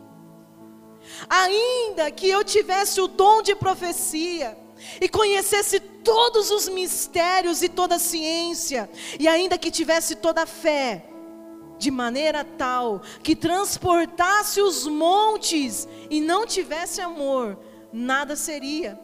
Ainda 1.30 2.12
que 2.12 2.30
eu 2.30 2.44
tivesse 2.44 3.02
o 3.02 3.08
dom 3.08 3.42
de 3.42 3.56
profecia, 3.56 4.58
e 5.00 5.08
conhecesse 5.08 5.80
todos 5.80 6.50
os 6.50 6.68
mistérios 6.68 7.62
e 7.62 7.70
toda 7.70 7.96
a 7.96 8.00
ciência, 8.00 8.90
e 9.20 9.28
ainda 9.28 9.58
que 9.58 9.72
tivesse 9.72 10.16
toda 10.16 10.44
a 10.44 10.48
fé, 10.48 11.06
de 11.82 11.90
maneira 11.90 12.44
tal 12.44 13.02
que 13.24 13.36
transportasse 13.36 14.62
os 14.62 14.86
montes 14.86 15.88
e 16.12 16.22
não 16.22 16.46
tivesse 16.46 17.02
amor, 17.02 17.58
nada 17.92 18.36
seria. 18.36 19.00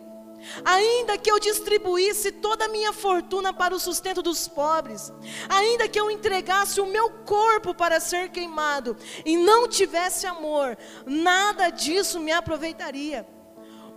Ainda 0.64 1.18
que 1.18 1.32
eu 1.32 1.40
distribuísse 1.40 2.32
toda 2.32 2.66
a 2.66 2.70
minha 2.70 2.94
fortuna 2.94 3.52
para 3.52 3.74
o 3.74 3.80
sustento 3.80 4.22
dos 4.22 4.48
pobres, 4.48 5.12
ainda 5.50 5.90
que 5.90 6.00
eu 6.00 6.12
entregasse 6.12 6.80
o 6.80 6.86
meu 6.86 7.10
corpo 7.10 7.74
para 7.74 8.00
ser 8.00 8.30
queimado 8.30 8.96
e 9.26 9.36
não 9.36 9.68
tivesse 9.68 10.28
amor, 10.28 10.78
nada 11.08 11.72
disso 11.72 12.20
me 12.20 12.32
aproveitaria. 12.32 13.28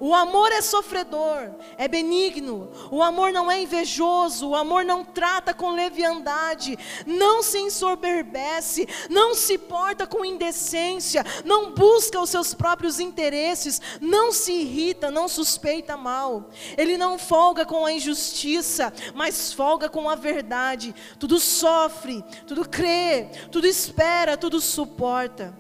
O 0.01 0.15
amor 0.15 0.51
é 0.51 0.63
sofredor, 0.63 1.51
é 1.77 1.87
benigno. 1.87 2.71
O 2.91 3.03
amor 3.03 3.33
não 3.33 3.51
é 3.51 3.61
invejoso. 3.61 4.49
O 4.49 4.57
amor 4.57 4.83
não 4.83 5.05
trata 5.05 5.53
com 5.53 5.73
leviandade. 5.73 6.79
Não 7.07 7.43
se 7.43 7.59
ensoberbece. 7.59 8.89
Não 9.11 9.35
se 9.35 9.59
porta 9.59 10.07
com 10.07 10.25
indecência. 10.25 11.23
Não 11.45 11.73
busca 11.73 12.19
os 12.19 12.31
seus 12.31 12.55
próprios 12.55 12.99
interesses. 12.99 13.79
Não 14.01 14.33
se 14.33 14.53
irrita. 14.53 15.11
Não 15.11 15.29
suspeita 15.29 15.99
mal. 15.99 16.49
Ele 16.79 16.97
não 16.97 17.19
folga 17.19 17.67
com 17.67 17.85
a 17.85 17.93
injustiça, 17.93 18.91
mas 19.15 19.53
folga 19.53 19.91
com 19.91 20.09
a 20.09 20.15
verdade. 20.15 20.95
Tudo 21.19 21.39
sofre, 21.39 22.25
tudo 22.47 22.67
crê, 22.67 23.29
tudo 23.53 23.67
espera, 23.67 24.35
tudo 24.39 24.63
suporta. 24.63 25.55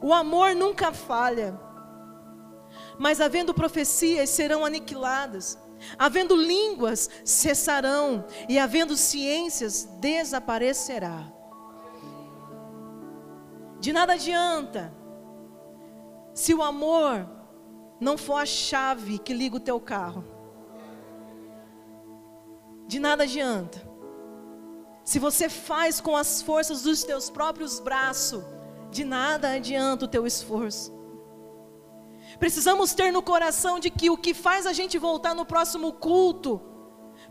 O 0.00 0.12
amor 0.12 0.54
nunca 0.54 0.92
falha. 0.92 1.71
Mas 3.02 3.20
havendo 3.20 3.52
profecias, 3.52 4.30
serão 4.30 4.64
aniquiladas. 4.64 5.58
Havendo 5.98 6.36
línguas, 6.36 7.10
cessarão. 7.24 8.24
E 8.48 8.60
havendo 8.60 8.96
ciências, 8.96 9.88
desaparecerá. 9.98 11.26
De 13.80 13.92
nada 13.92 14.12
adianta 14.12 14.94
se 16.32 16.54
o 16.54 16.62
amor 16.62 17.28
não 17.98 18.16
for 18.16 18.36
a 18.36 18.46
chave 18.46 19.18
que 19.18 19.34
liga 19.34 19.56
o 19.56 19.60
teu 19.60 19.80
carro. 19.80 20.24
De 22.86 23.00
nada 23.00 23.24
adianta. 23.24 23.82
Se 25.02 25.18
você 25.18 25.48
faz 25.48 26.00
com 26.00 26.16
as 26.16 26.40
forças 26.40 26.82
dos 26.82 27.02
teus 27.02 27.28
próprios 27.28 27.80
braços, 27.80 28.44
de 28.92 29.04
nada 29.04 29.54
adianta 29.54 30.04
o 30.04 30.08
teu 30.08 30.24
esforço. 30.24 31.01
Precisamos 32.38 32.94
ter 32.94 33.12
no 33.12 33.22
coração 33.22 33.78
de 33.78 33.90
que 33.90 34.10
o 34.10 34.16
que 34.16 34.34
faz 34.34 34.66
a 34.66 34.72
gente 34.72 34.98
voltar 34.98 35.34
no 35.34 35.44
próximo 35.44 35.92
culto, 35.92 36.60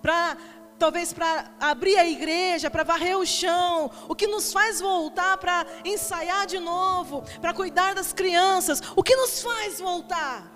para 0.01 0.38
talvez 0.77 1.13
para 1.13 1.51
abrir 1.60 1.96
a 1.98 2.08
igreja, 2.08 2.72
para 2.72 2.84
varrer 2.84 3.15
o 3.15 3.25
chão, 3.25 3.91
o 4.08 4.15
que 4.15 4.25
nos 4.25 4.51
faz 4.51 4.81
voltar 4.81 5.38
para 5.38 5.63
ensaiar 5.86 6.48
de 6.48 6.58
novo, 6.58 7.24
para 7.39 7.53
cuidar 7.53 7.93
das 7.93 8.12
crianças, 8.12 8.81
o 8.96 9.03
que 9.03 9.15
nos 9.15 9.43
faz 9.43 9.79
voltar? 9.79 10.51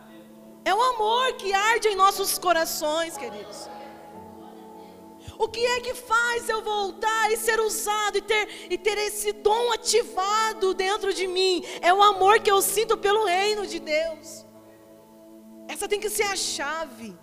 É 0.65 0.73
o 0.73 0.81
amor 0.81 1.33
que 1.33 1.53
arde 1.53 1.89
em 1.89 1.95
nossos 1.95 2.39
corações, 2.39 3.15
queridos. 3.15 3.69
O 5.37 5.49
que 5.49 5.59
é 5.59 5.81
que 5.81 5.93
faz 5.93 6.47
eu 6.47 6.61
voltar 6.61 7.31
e 7.31 7.37
ser 7.37 7.59
usado 7.59 8.17
e 8.17 8.21
ter, 8.21 8.67
e 8.69 8.77
ter 8.77 8.97
esse 8.97 9.33
dom 9.33 9.71
ativado 9.71 10.73
dentro 10.73 11.13
de 11.13 11.27
mim? 11.27 11.63
É 11.81 11.93
o 11.93 12.01
amor 12.01 12.39
que 12.39 12.49
eu 12.49 12.61
sinto 12.61 12.97
pelo 12.97 13.25
reino 13.25 13.67
de 13.67 13.79
Deus. 13.79 14.45
Essa 15.67 15.87
tem 15.87 15.99
que 15.99 16.09
ser 16.09 16.23
a 16.23 16.35
chave 16.35 17.17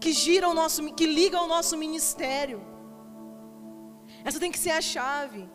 que 0.00 0.12
gira 0.12 0.48
o 0.48 0.54
nosso, 0.54 0.94
que 0.94 1.06
liga 1.06 1.40
o 1.40 1.46
nosso 1.46 1.76
ministério. 1.76 2.64
Essa 4.24 4.40
tem 4.40 4.50
que 4.50 4.58
ser 4.58 4.70
a 4.70 4.80
chave. 4.80 5.48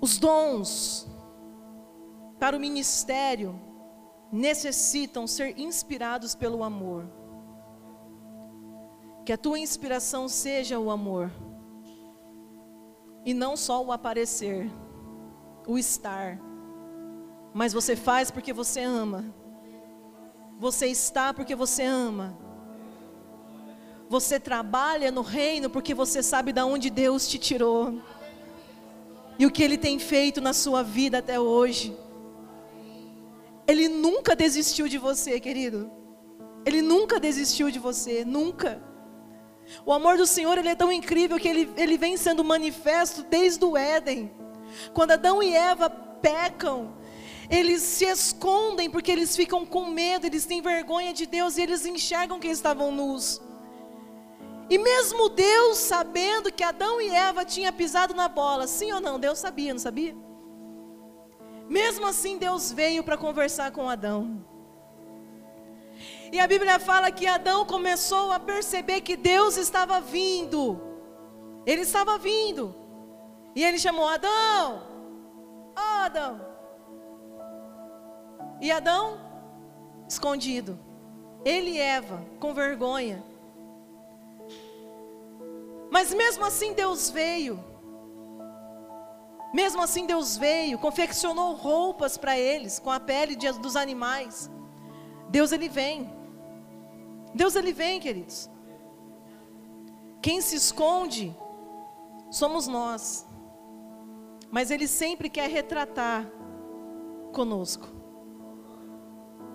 Os 0.00 0.18
dons 0.18 1.06
para 2.38 2.56
o 2.56 2.60
ministério 2.60 3.69
necessitam 4.32 5.26
ser 5.26 5.58
inspirados 5.58 6.34
pelo 6.34 6.62
amor. 6.62 7.04
Que 9.24 9.32
a 9.32 9.38
tua 9.38 9.58
inspiração 9.58 10.28
seja 10.28 10.78
o 10.78 10.90
amor, 10.90 11.30
e 13.24 13.34
não 13.34 13.56
só 13.56 13.84
o 13.84 13.92
aparecer 13.92 14.70
o 15.66 15.78
estar. 15.78 16.38
Mas 17.52 17.72
você 17.72 17.94
faz 17.96 18.30
porque 18.30 18.52
você 18.52 18.80
ama. 18.80 19.24
Você 20.58 20.86
está 20.86 21.32
porque 21.32 21.54
você 21.54 21.82
ama. 21.82 22.36
Você 24.08 24.40
trabalha 24.40 25.10
no 25.10 25.22
reino 25.22 25.70
porque 25.70 25.94
você 25.94 26.22
sabe 26.22 26.52
de 26.52 26.62
onde 26.62 26.90
Deus 26.90 27.28
te 27.28 27.38
tirou. 27.38 28.00
E 29.38 29.46
o 29.46 29.50
que 29.50 29.62
Ele 29.62 29.78
tem 29.78 29.98
feito 29.98 30.40
na 30.40 30.52
sua 30.52 30.82
vida 30.82 31.18
até 31.18 31.38
hoje. 31.38 31.96
Ele 33.70 33.88
nunca 33.88 34.34
desistiu 34.34 34.88
de 34.88 34.98
você, 34.98 35.38
querido. 35.38 35.88
Ele 36.66 36.82
nunca 36.82 37.20
desistiu 37.20 37.70
de 37.70 37.78
você, 37.78 38.24
nunca. 38.24 38.82
O 39.86 39.92
amor 39.92 40.16
do 40.16 40.26
Senhor 40.26 40.58
ele 40.58 40.70
é 40.70 40.74
tão 40.74 40.90
incrível 40.90 41.38
que 41.38 41.46
ele, 41.46 41.70
ele 41.76 41.96
vem 41.96 42.16
sendo 42.16 42.42
manifesto 42.42 43.22
desde 43.22 43.64
o 43.64 43.76
Éden. 43.76 44.28
Quando 44.92 45.12
Adão 45.12 45.40
e 45.40 45.54
Eva 45.54 45.88
pecam, 45.88 46.96
eles 47.48 47.80
se 47.82 48.06
escondem 48.06 48.90
porque 48.90 49.12
eles 49.12 49.36
ficam 49.36 49.64
com 49.64 49.86
medo, 49.86 50.26
eles 50.26 50.44
têm 50.46 50.60
vergonha 50.60 51.12
de 51.12 51.24
Deus 51.24 51.56
e 51.56 51.62
eles 51.62 51.86
enxergam 51.86 52.40
que 52.40 52.48
estavam 52.48 52.90
nus. 52.90 53.40
E 54.68 54.78
mesmo 54.78 55.28
Deus 55.28 55.78
sabendo 55.78 56.52
que 56.52 56.64
Adão 56.64 57.00
e 57.00 57.08
Eva 57.08 57.44
tinham 57.44 57.72
pisado 57.72 58.14
na 58.14 58.26
bola, 58.26 58.66
sim 58.66 58.90
ou 58.90 59.00
não? 59.00 59.16
Deus 59.16 59.38
sabia, 59.38 59.72
não 59.72 59.80
sabia? 59.80 60.16
Mesmo 61.70 62.04
assim, 62.04 62.36
Deus 62.36 62.72
veio 62.72 63.04
para 63.04 63.16
conversar 63.16 63.70
com 63.70 63.88
Adão. 63.88 64.44
E 66.32 66.40
a 66.40 66.46
Bíblia 66.46 66.80
fala 66.80 67.12
que 67.12 67.28
Adão 67.28 67.64
começou 67.64 68.32
a 68.32 68.40
perceber 68.40 69.02
que 69.02 69.16
Deus 69.16 69.56
estava 69.56 70.00
vindo. 70.00 70.80
Ele 71.64 71.82
estava 71.82 72.18
vindo. 72.18 72.74
E 73.54 73.62
ele 73.62 73.78
chamou 73.78 74.08
Adão. 74.08 74.82
Oh, 75.78 76.04
Adão. 76.04 76.40
E 78.60 78.72
Adão, 78.72 79.20
escondido. 80.08 80.76
Ele 81.44 81.70
e 81.70 81.78
Eva, 81.78 82.20
com 82.40 82.52
vergonha. 82.52 83.22
Mas 85.88 86.12
mesmo 86.12 86.44
assim 86.44 86.72
Deus 86.72 87.10
veio. 87.10 87.69
Mesmo 89.52 89.82
assim 89.82 90.06
Deus 90.06 90.36
veio, 90.36 90.78
confeccionou 90.78 91.54
roupas 91.54 92.16
para 92.16 92.38
eles 92.38 92.78
com 92.78 92.90
a 92.90 93.00
pele 93.00 93.34
de, 93.34 93.50
dos 93.52 93.76
animais. 93.76 94.50
Deus 95.28 95.52
ele 95.52 95.68
vem. 95.68 96.10
Deus 97.34 97.54
ele 97.56 97.72
vem, 97.72 98.00
queridos. 98.00 98.48
Quem 100.22 100.40
se 100.40 100.56
esconde 100.56 101.34
somos 102.30 102.66
nós 102.66 103.26
mas 104.50 104.70
Ele 104.70 104.86
sempre 104.86 105.30
quer 105.30 105.48
retratar 105.48 106.26
conosco. 107.32 107.88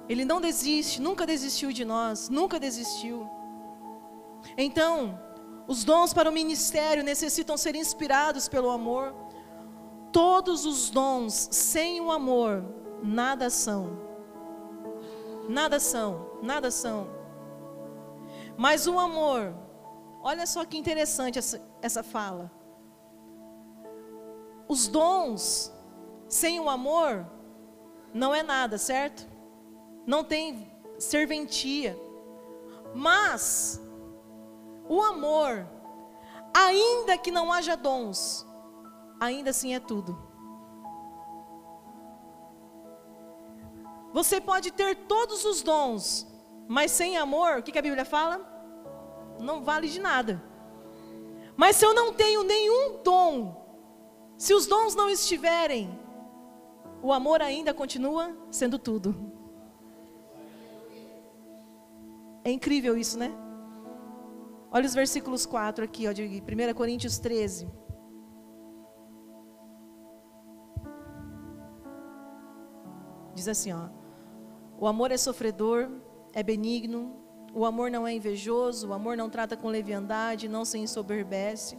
Ele 0.07 0.23
não 0.23 0.39
desiste, 0.39 1.01
nunca 1.01 1.25
desistiu 1.25 1.71
de 1.71 1.83
nós, 1.83 2.29
nunca 2.29 2.59
desistiu. 2.59 3.27
Então, 4.57 5.19
os 5.67 5.83
dons 5.83 6.13
para 6.13 6.29
o 6.29 6.33
ministério 6.33 7.03
necessitam 7.03 7.57
ser 7.57 7.75
inspirados 7.75 8.47
pelo 8.47 8.69
amor. 8.69 9.13
Todos 10.15 10.65
os 10.65 10.89
dons 10.89 11.49
sem 11.51 11.99
o 11.99 12.09
amor, 12.09 12.63
nada 13.03 13.49
são. 13.49 13.99
Nada 15.49 15.77
são, 15.77 16.39
nada 16.41 16.71
são. 16.71 17.05
Mas 18.55 18.87
o 18.87 18.97
amor, 18.97 19.53
olha 20.21 20.47
só 20.47 20.63
que 20.63 20.77
interessante 20.77 21.37
essa, 21.37 21.61
essa 21.81 22.01
fala. 22.01 22.49
Os 24.69 24.87
dons 24.87 25.69
sem 26.29 26.61
o 26.61 26.69
amor 26.69 27.29
não 28.13 28.33
é 28.33 28.41
nada, 28.41 28.77
certo? 28.77 29.27
Não 30.07 30.23
tem 30.23 30.71
serventia. 30.97 31.99
Mas 32.93 33.81
o 34.87 35.01
amor, 35.01 35.67
ainda 36.53 37.17
que 37.17 37.31
não 37.31 37.51
haja 37.51 37.75
dons, 37.75 38.47
ainda 39.19 39.49
assim 39.49 39.73
é 39.73 39.79
tudo. 39.79 40.17
Você 44.13 44.39
pode 44.39 44.71
ter 44.71 44.95
todos 44.95 45.43
os 45.43 45.61
dons, 45.61 46.25
mas 46.67 46.91
sem 46.91 47.17
amor, 47.17 47.59
o 47.59 47.63
que, 47.63 47.77
a 47.77 47.81
Bíblia 47.81 48.05
fala? 48.05 48.39
Não 49.41 49.61
vale 49.61 49.89
de 49.89 49.99
nada. 49.99 50.41
Mas 51.57 51.75
se 51.75 51.85
eu 51.85 51.93
não 51.93 52.13
tenho 52.13 52.43
nenhum 52.43 53.01
dom, 53.03 53.65
se 54.37 54.53
os 54.53 54.67
dons 54.67 54.95
não 54.95 55.09
estiverem, 55.09 55.99
o 57.01 57.11
amor 57.11 57.41
ainda 57.41 57.73
continua 57.73 58.35
sendo 58.49 58.79
tudo. 58.79 59.15
É 62.43 62.51
incrível 62.51 62.97
isso, 62.97 63.17
né? 63.17 63.33
Olha 64.71 64.85
os 64.85 64.93
versículos 64.93 65.45
4 65.45 65.83
aqui, 65.83 66.07
ó, 66.07 66.11
de 66.11 66.23
1 66.23 66.73
Coríntios 66.73 67.17
13. 67.19 67.67
Diz 73.35 73.47
assim, 73.47 73.73
ó: 73.73 73.89
O 74.79 74.87
amor 74.87 75.11
é 75.11 75.17
sofredor, 75.17 75.91
é 76.33 76.41
benigno, 76.41 77.25
o 77.53 77.65
amor 77.65 77.91
não 77.91 78.07
é 78.07 78.13
invejoso, 78.13 78.89
o 78.89 78.93
amor 78.93 79.15
não 79.15 79.29
trata 79.29 79.55
com 79.55 79.67
leviandade, 79.67 80.49
não 80.49 80.65
se 80.65 80.77
ensoberbece, 80.77 81.77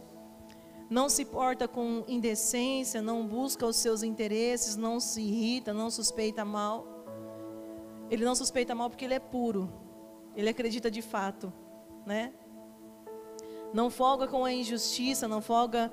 não 0.89 1.09
se 1.09 1.25
porta 1.25 1.67
com 1.67 2.03
indecência, 2.07 3.01
não 3.01 3.27
busca 3.27 3.65
os 3.65 3.75
seus 3.75 4.03
interesses, 4.03 4.75
não 4.75 4.99
se 4.99 5.21
irrita, 5.21 5.73
não 5.73 5.91
suspeita 5.91 6.45
mal. 6.45 6.87
Ele 8.09 8.23
não 8.23 8.33
suspeita 8.33 8.73
mal 8.73 8.89
porque 8.89 9.05
ele 9.05 9.13
é 9.15 9.19
puro, 9.19 9.69
ele 10.35 10.49
acredita 10.49 10.89
de 10.89 11.01
fato, 11.01 11.51
né? 12.05 12.33
Não 13.73 13.89
folga 13.89 14.27
com 14.27 14.45
a 14.45 14.53
injustiça, 14.53 15.27
não 15.27 15.41
folga, 15.41 15.91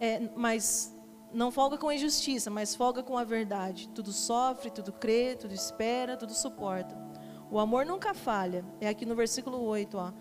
é, 0.00 0.30
mas 0.36 0.96
não 1.32 1.50
folga 1.50 1.76
com 1.76 1.88
a 1.88 1.94
injustiça, 1.94 2.50
mas 2.50 2.74
folga 2.74 3.02
com 3.02 3.18
a 3.18 3.24
verdade. 3.24 3.88
Tudo 3.94 4.12
sofre, 4.12 4.70
tudo 4.70 4.92
crê, 4.92 5.36
tudo 5.36 5.52
espera, 5.52 6.16
tudo 6.16 6.32
suporta. 6.32 6.96
O 7.50 7.58
amor 7.58 7.84
nunca 7.84 8.14
falha. 8.14 8.64
É 8.80 8.88
aqui 8.88 9.04
no 9.04 9.14
versículo 9.14 9.60
8, 9.60 9.96
ó. 9.96 10.12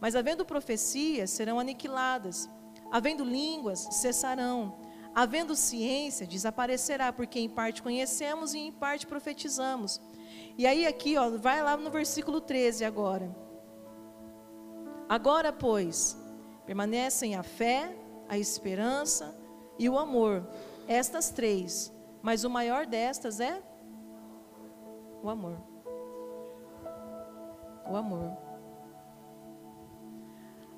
Mas 0.00 0.14
havendo 0.14 0.44
profecias, 0.44 1.30
serão 1.30 1.58
aniquiladas. 1.58 2.48
Havendo 2.90 3.24
línguas, 3.24 3.80
cessarão. 3.92 4.78
Havendo 5.14 5.56
ciência, 5.56 6.26
desaparecerá, 6.26 7.12
porque 7.12 7.38
em 7.38 7.48
parte 7.48 7.82
conhecemos 7.82 8.52
e 8.52 8.58
em 8.58 8.72
parte 8.72 9.06
profetizamos. 9.06 10.00
E 10.58 10.66
aí 10.66 10.86
aqui, 10.86 11.16
ó, 11.16 11.30
vai 11.38 11.62
lá 11.62 11.76
no 11.76 11.90
versículo 11.90 12.40
13 12.40 12.84
agora. 12.84 13.34
Agora, 15.08 15.52
pois, 15.52 16.16
permanecem 16.66 17.34
a 17.34 17.42
fé, 17.42 17.96
a 18.28 18.36
esperança, 18.36 19.34
e 19.78 19.88
o 19.88 19.98
amor. 19.98 20.46
Estas 20.88 21.30
três. 21.30 21.92
Mas 22.22 22.44
o 22.44 22.50
maior 22.50 22.86
destas 22.86 23.40
é 23.40 23.62
o 25.22 25.28
amor. 25.28 25.58
O 27.88 27.96
amor. 27.96 28.36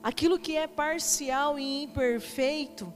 Aquilo 0.03 0.39
que 0.39 0.57
é 0.57 0.67
parcial 0.67 1.59
e 1.59 1.83
imperfeito 1.83 2.93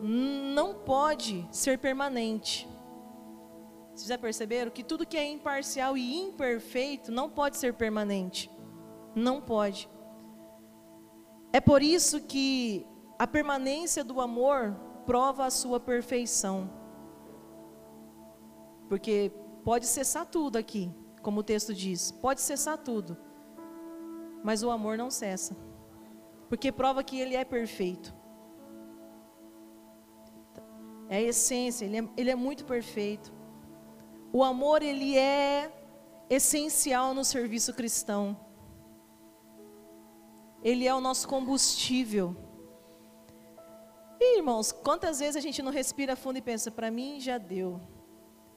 não 0.00 0.74
pode 0.74 1.46
ser 1.50 1.78
permanente. 1.78 2.68
Vocês 3.94 4.08
já 4.08 4.18
perceberam 4.18 4.70
que 4.70 4.84
tudo 4.84 5.06
que 5.06 5.16
é 5.16 5.28
imparcial 5.28 5.96
e 5.96 6.16
imperfeito 6.20 7.10
não 7.10 7.28
pode 7.28 7.56
ser 7.56 7.74
permanente. 7.74 8.50
Não 9.14 9.40
pode. 9.40 9.88
É 11.52 11.60
por 11.60 11.82
isso 11.82 12.20
que 12.20 12.86
a 13.18 13.26
permanência 13.26 14.04
do 14.04 14.20
amor 14.20 14.76
prova 15.04 15.46
a 15.46 15.50
sua 15.50 15.80
perfeição. 15.80 16.70
Porque 18.88 19.32
pode 19.64 19.86
cessar 19.86 20.24
tudo 20.26 20.56
aqui, 20.56 20.90
como 21.22 21.40
o 21.40 21.42
texto 21.42 21.74
diz, 21.74 22.12
pode 22.12 22.40
cessar 22.40 22.78
tudo. 22.78 23.16
Mas 24.42 24.62
o 24.62 24.70
amor 24.70 24.96
não 24.96 25.10
cessa. 25.10 25.56
Porque 26.48 26.70
prova 26.70 27.02
que 27.02 27.18
ele 27.18 27.34
é 27.34 27.44
perfeito. 27.44 28.14
É 31.08 31.16
a 31.16 31.22
essência, 31.22 31.84
ele 31.84 31.98
é, 31.98 32.08
ele 32.16 32.30
é 32.30 32.34
muito 32.34 32.64
perfeito. 32.64 33.32
O 34.32 34.44
amor, 34.44 34.82
ele 34.82 35.16
é 35.16 35.72
essencial 36.30 37.14
no 37.14 37.24
serviço 37.24 37.74
cristão. 37.74 38.38
Ele 40.62 40.86
é 40.86 40.94
o 40.94 41.00
nosso 41.00 41.26
combustível. 41.26 42.36
E, 44.20 44.38
irmãos, 44.38 44.72
quantas 44.72 45.20
vezes 45.20 45.36
a 45.36 45.40
gente 45.40 45.62
não 45.62 45.70
respira 45.70 46.16
fundo 46.16 46.38
e 46.38 46.42
pensa, 46.42 46.70
para 46.70 46.90
mim 46.90 47.20
já 47.20 47.38
deu. 47.38 47.80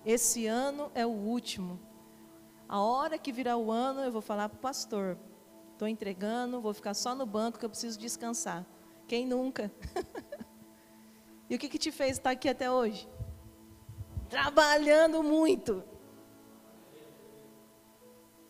Esse 0.05 0.47
ano 0.47 0.91
é 0.95 1.05
o 1.05 1.09
último. 1.09 1.79
A 2.67 2.79
hora 2.79 3.17
que 3.17 3.31
virar 3.31 3.57
o 3.57 3.71
ano, 3.71 4.01
eu 4.01 4.11
vou 4.11 4.21
falar 4.21 4.49
para 4.49 4.57
o 4.57 4.61
pastor. 4.61 5.17
Estou 5.73 5.87
entregando, 5.87 6.61
vou 6.61 6.73
ficar 6.73 6.93
só 6.93 7.13
no 7.13 7.25
banco 7.25 7.59
que 7.59 7.65
eu 7.65 7.69
preciso 7.69 7.99
descansar. 7.99 8.65
Quem 9.07 9.25
nunca? 9.25 9.71
e 11.49 11.55
o 11.55 11.59
que, 11.59 11.69
que 11.69 11.77
te 11.77 11.91
fez 11.91 12.13
estar 12.13 12.31
aqui 12.31 12.49
até 12.49 12.71
hoje? 12.71 13.07
Trabalhando 14.29 15.21
muito. 15.21 15.83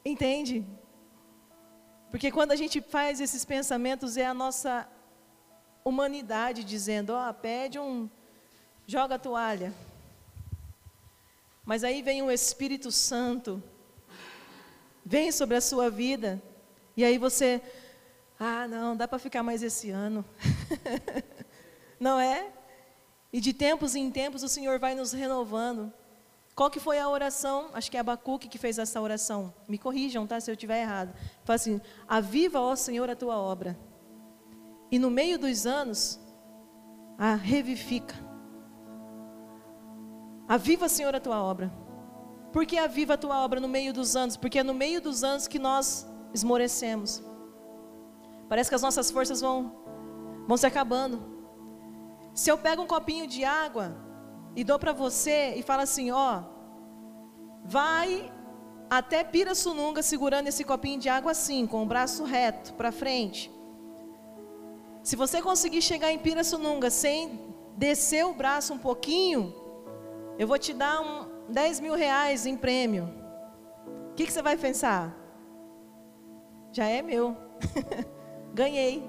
Entende? 0.05 0.65
Porque 2.09 2.31
quando 2.31 2.51
a 2.51 2.55
gente 2.55 2.81
faz 2.81 3.19
esses 3.19 3.43
pensamentos, 3.43 4.17
é 4.17 4.25
a 4.25 4.33
nossa 4.33 4.87
humanidade 5.83 6.63
dizendo: 6.63 7.13
ó, 7.13 7.29
oh, 7.29 7.33
pede 7.33 7.79
um, 7.79 8.09
joga 8.85 9.15
a 9.15 9.19
toalha. 9.19 9.73
Mas 11.63 11.83
aí 11.83 12.01
vem 12.01 12.21
o 12.21 12.31
Espírito 12.31 12.91
Santo, 12.91 13.61
vem 15.05 15.31
sobre 15.31 15.55
a 15.55 15.61
sua 15.61 15.89
vida, 15.89 16.41
e 16.97 17.05
aí 17.05 17.17
você, 17.17 17.61
ah, 18.39 18.67
não, 18.67 18.95
dá 18.95 19.07
para 19.07 19.19
ficar 19.19 19.43
mais 19.43 19.61
esse 19.61 19.89
ano. 19.91 20.25
não 21.99 22.19
é? 22.19 22.51
E 23.31 23.39
de 23.39 23.53
tempos 23.53 23.95
em 23.95 24.09
tempos 24.11 24.43
o 24.43 24.49
Senhor 24.49 24.79
vai 24.79 24.95
nos 24.95 25.13
renovando. 25.13 25.93
Qual 26.55 26.69
que 26.69 26.79
foi 26.79 26.99
a 26.99 27.07
oração? 27.07 27.69
Acho 27.73 27.89
que 27.89 27.95
é 27.95 27.99
Abacuque 28.01 28.49
que 28.49 28.57
fez 28.57 28.77
essa 28.77 28.99
oração. 28.99 29.53
Me 29.69 29.77
corrijam, 29.77 30.27
tá? 30.27 30.39
Se 30.39 30.51
eu 30.51 30.53
estiver 30.53 30.81
errado. 30.81 31.15
Fala 31.45 31.55
assim: 31.55 31.79
Aviva, 32.07 32.59
ó 32.59 32.75
Senhor, 32.75 33.09
a 33.09 33.15
tua 33.15 33.37
obra 33.37 33.77
e 34.91 34.99
no 34.99 35.09
meio 35.09 35.39
dos 35.39 35.65
anos, 35.65 36.19
a 37.17 37.33
revifica. 37.35 38.15
Aviva, 40.47 40.89
Senhor, 40.89 41.15
a 41.15 41.19
tua 41.19 41.41
obra. 41.41 41.71
Por 42.51 42.65
que 42.65 42.77
aviva 42.77 43.13
a 43.13 43.17
tua 43.17 43.41
obra 43.41 43.61
no 43.61 43.69
meio 43.69 43.93
dos 43.93 44.17
anos? 44.17 44.35
Porque 44.35 44.59
é 44.59 44.63
no 44.63 44.73
meio 44.73 44.99
dos 44.99 45.23
anos 45.23 45.47
que 45.47 45.57
nós 45.57 46.05
esmorecemos. 46.33 47.23
Parece 48.49 48.69
que 48.69 48.75
as 48.75 48.81
nossas 48.81 49.09
forças 49.09 49.39
vão, 49.39 49.71
vão 50.45 50.57
se 50.57 50.67
acabando. 50.67 51.23
Se 52.33 52.49
eu 52.51 52.57
pego 52.57 52.81
um 52.81 52.87
copinho 52.87 53.25
de 53.27 53.45
água 53.45 53.95
e 54.53 54.63
dou 54.65 54.77
para 54.77 54.91
você 54.91 55.53
e 55.55 55.63
falo 55.63 55.83
assim, 55.83 56.11
ó, 56.11 56.43
vai 57.63 58.29
até 58.89 59.23
Pirassununga 59.23 60.03
segurando 60.03 60.47
esse 60.47 60.65
copinho 60.65 60.99
de 60.99 61.07
água 61.07 61.31
assim, 61.31 61.65
com 61.65 61.81
o 61.83 61.85
braço 61.85 62.25
reto 62.25 62.73
para 62.73 62.91
frente. 62.91 63.49
Se 65.03 65.15
você 65.15 65.41
conseguir 65.41 65.81
chegar 65.81 66.11
em 66.11 66.19
Pirassununga 66.19 66.89
sem 66.89 67.39
descer 67.75 68.25
o 68.25 68.33
braço 68.33 68.73
um 68.73 68.77
pouquinho, 68.77 69.53
eu 70.37 70.47
vou 70.47 70.59
te 70.59 70.73
dar 70.73 71.01
um 71.01 71.27
10 71.49 71.79
mil 71.79 71.95
reais 71.95 72.45
em 72.45 72.55
prêmio. 72.55 73.09
O 74.11 74.13
que, 74.13 74.25
que 74.25 74.31
você 74.31 74.41
vai 74.41 74.55
pensar? 74.55 75.15
Já 76.71 76.85
é 76.85 77.01
meu. 77.01 77.35
Ganhei. 78.53 79.03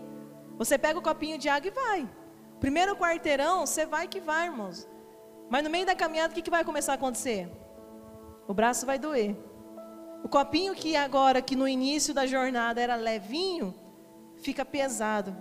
Você 0.57 0.78
pega 0.78 0.98
o 0.98 1.02
copinho 1.02 1.37
de 1.37 1.48
água 1.48 1.68
e 1.68 1.70
vai. 1.70 2.11
Primeiro 2.59 2.96
quarteirão, 2.96 3.66
você 3.66 3.85
vai 3.85 4.09
que 4.09 4.20
vai, 4.20 4.46
irmãos. 4.46 4.88
Mas 5.50 5.62
no 5.62 5.68
meio 5.68 5.85
da 5.85 5.94
caminhada, 5.94 6.33
o 6.33 6.35
que, 6.35 6.42
que 6.42 6.50
vai 6.50 6.64
começar 6.64 6.92
a 6.92 6.94
acontecer? 6.94 7.50
O 8.48 8.55
braço 8.55 8.87
vai 8.87 8.98
doer. 8.98 9.37
O 10.24 10.28
copinho 10.28 10.74
que 10.74 10.96
agora, 10.96 11.42
que 11.42 11.57
no 11.57 11.68
início 11.68 12.14
da 12.14 12.24
jornada 12.24 12.81
era 12.81 12.94
levinho, 12.94 13.74
fica 14.37 14.64
pesado. 14.64 15.37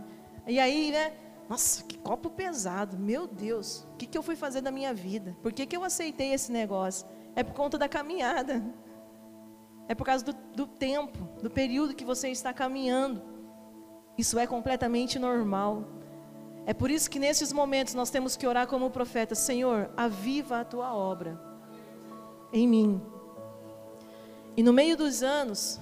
E 0.48 0.60
aí, 0.60 0.92
né? 0.92 1.14
Nossa, 1.50 1.84
que 1.84 1.98
copo 1.98 2.30
pesado. 2.30 2.98
Meu 2.98 3.28
Deus, 3.28 3.86
o 3.94 3.98
que, 3.98 4.06
que 4.06 4.18
eu 4.18 4.24
fui 4.24 4.36
fazer 4.36 4.62
da 4.62 4.72
minha 4.72 4.94
vida? 4.94 5.36
Por 5.42 5.52
que, 5.52 5.66
que 5.66 5.76
eu 5.76 5.84
aceitei 5.84 6.34
esse 6.34 6.52
negócio? 6.52 7.08
É 7.36 7.44
por 7.44 7.54
conta 7.54 7.78
da 7.78 7.90
caminhada. 7.90 8.64
É 9.88 9.94
por 9.94 10.06
causa 10.06 10.24
do, 10.24 10.34
do 10.56 10.66
tempo, 10.66 11.28
do 11.42 11.50
período 11.50 11.94
que 11.94 12.06
você 12.06 12.30
está 12.30 12.54
caminhando. 12.54 13.22
Isso 14.18 14.40
é 14.40 14.48
completamente 14.48 15.20
normal. 15.20 15.84
É 16.66 16.74
por 16.74 16.92
isso 16.92 17.10
que 17.10 17.20
nesses 17.20 17.52
momentos 17.52 17.94
nós 17.94 18.10
temos 18.10 18.38
que 18.38 18.48
orar 18.48 18.68
como 18.68 18.86
o 18.86 18.92
profeta: 18.92 19.36
Senhor, 19.36 19.90
aviva 19.98 20.62
a 20.62 20.66
tua 20.66 20.94
obra 20.96 21.38
em 22.54 22.68
mim. 22.68 23.02
E 24.56 24.64
no 24.64 24.72
meio 24.72 24.96
dos 24.96 25.24
anos, 25.24 25.80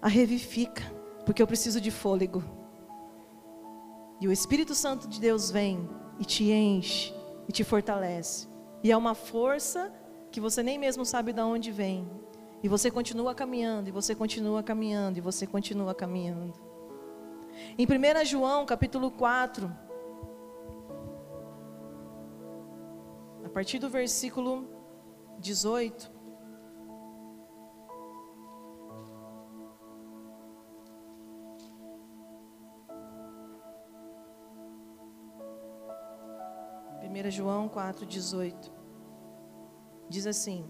a 0.00 0.08
revifica, 0.08 0.82
porque 1.24 1.42
eu 1.42 1.46
preciso 1.46 1.80
de 1.80 1.90
fôlego. 1.90 2.44
E 4.24 4.26
o 4.26 4.32
Espírito 4.32 4.74
Santo 4.74 5.06
de 5.06 5.20
Deus 5.20 5.50
vem 5.50 5.86
e 6.18 6.24
te 6.24 6.50
enche 6.50 7.14
e 7.46 7.52
te 7.52 7.62
fortalece. 7.62 8.48
E 8.82 8.90
é 8.90 8.96
uma 8.96 9.14
força 9.14 9.92
que 10.30 10.40
você 10.40 10.62
nem 10.62 10.78
mesmo 10.78 11.04
sabe 11.04 11.30
de 11.30 11.42
onde 11.42 11.70
vem. 11.70 12.10
E 12.62 12.66
você 12.66 12.90
continua 12.90 13.34
caminhando, 13.34 13.88
e 13.88 13.92
você 13.92 14.14
continua 14.14 14.62
caminhando, 14.62 15.18
e 15.18 15.20
você 15.20 15.46
continua 15.46 15.94
caminhando. 15.94 16.54
Em 17.76 17.84
1 17.84 18.24
João, 18.24 18.64
capítulo 18.64 19.10
4, 19.10 19.70
a 23.44 23.48
partir 23.50 23.78
do 23.78 23.90
versículo 23.90 24.66
18, 25.38 26.10
1 37.14 37.30
João 37.30 37.68
4,18. 37.68 38.72
Diz 40.08 40.26
assim: 40.26 40.66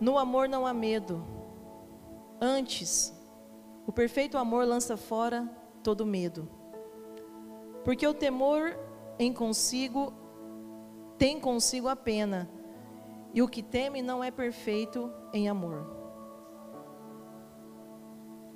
No 0.00 0.18
amor 0.18 0.48
não 0.48 0.66
há 0.66 0.74
medo, 0.74 1.24
antes, 2.40 3.14
o 3.86 3.92
perfeito 3.92 4.36
amor 4.36 4.66
lança 4.66 4.96
fora 4.96 5.48
todo 5.82 6.04
medo. 6.04 6.48
Porque 7.84 8.06
o 8.06 8.12
temor 8.12 8.76
em 9.16 9.32
consigo 9.32 10.12
tem 11.16 11.40
consigo 11.40 11.88
a 11.88 11.96
pena, 11.96 12.50
e 13.32 13.42
o 13.42 13.48
que 13.48 13.62
teme 13.62 14.02
não 14.02 14.22
é 14.22 14.30
perfeito 14.30 15.12
em 15.32 15.48
amor. 15.48 15.96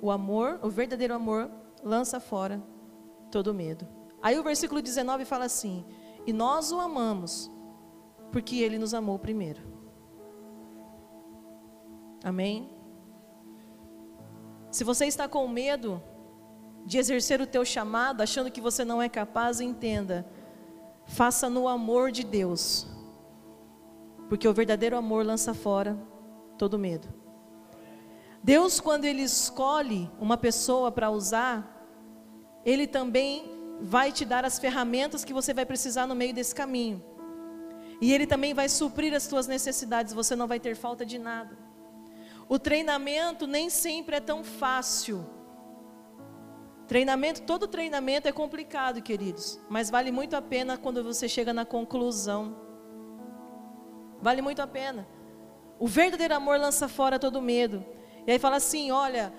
O 0.01 0.11
amor, 0.11 0.59
o 0.61 0.69
verdadeiro 0.69 1.13
amor, 1.13 1.49
lança 1.81 2.19
fora 2.19 2.61
todo 3.31 3.53
medo. 3.53 4.02
Aí 4.23 4.39
o 4.39 4.43
versículo 4.43 4.81
19 4.81 5.25
fala 5.25 5.43
assim: 5.43 5.85
E 6.25 6.31
nós 6.31 6.71
o 6.71 6.79
amamos, 6.79 7.51
porque 8.31 8.55
ele 8.55 8.77
nos 8.77 8.93
amou 8.93 9.19
primeiro. 9.19 9.61
Amém? 12.23 12.69
Se 14.71 14.85
você 14.85 15.05
está 15.05 15.27
com 15.27 15.45
medo 15.45 16.01
de 16.85 16.97
exercer 16.97 17.41
o 17.41 17.45
teu 17.45 17.65
chamado, 17.65 18.21
achando 18.21 18.49
que 18.49 18.61
você 18.61 18.85
não 18.85 19.01
é 19.01 19.09
capaz, 19.09 19.59
entenda. 19.59 20.25
Faça 21.05 21.49
no 21.49 21.67
amor 21.67 22.09
de 22.09 22.23
Deus. 22.23 22.87
Porque 24.29 24.47
o 24.47 24.53
verdadeiro 24.53 24.95
amor 24.95 25.25
lança 25.25 25.53
fora 25.53 25.97
todo 26.57 26.79
medo. 26.79 27.09
Deus, 28.41 28.79
quando 28.79 29.03
Ele 29.03 29.21
escolhe 29.21 30.09
uma 30.17 30.37
pessoa 30.37 30.91
para 30.91 31.11
usar, 31.11 31.85
Ele 32.65 32.87
também 32.87 33.52
vai 33.81 34.11
te 34.11 34.25
dar 34.25 34.45
as 34.45 34.59
ferramentas 34.59 35.25
que 35.25 35.33
você 35.33 35.53
vai 35.53 35.65
precisar 35.65 36.07
no 36.07 36.15
meio 36.15 36.33
desse 36.33 36.53
caminho. 36.53 37.03
E 38.01 38.13
Ele 38.13 38.27
também 38.27 38.53
vai 38.53 38.67
suprir 38.69 39.13
as 39.13 39.27
tuas 39.27 39.47
necessidades, 39.47 40.13
você 40.13 40.35
não 40.35 40.47
vai 40.47 40.59
ter 40.59 40.75
falta 40.75 41.05
de 41.05 41.17
nada. 41.17 41.57
O 42.47 42.59
treinamento 42.59 43.47
nem 43.47 43.69
sempre 43.69 44.17
é 44.17 44.19
tão 44.19 44.43
fácil. 44.43 45.25
Treinamento, 46.87 47.41
todo 47.43 47.67
treinamento 47.67 48.27
é 48.27 48.31
complicado, 48.31 49.01
queridos, 49.01 49.59
mas 49.69 49.89
vale 49.89 50.11
muito 50.11 50.35
a 50.35 50.41
pena 50.41 50.77
quando 50.77 51.03
você 51.03 51.29
chega 51.29 51.53
na 51.53 51.65
conclusão. 51.65 52.57
Vale 54.21 54.41
muito 54.41 54.61
a 54.61 54.67
pena. 54.67 55.07
O 55.79 55.87
verdadeiro 55.87 56.35
amor 56.35 56.59
lança 56.59 56.87
fora 56.87 57.17
todo 57.17 57.41
medo. 57.41 57.85
E 58.27 58.31
aí 58.31 58.39
fala 58.39 58.57
assim: 58.57 58.91
olha, 58.91 59.33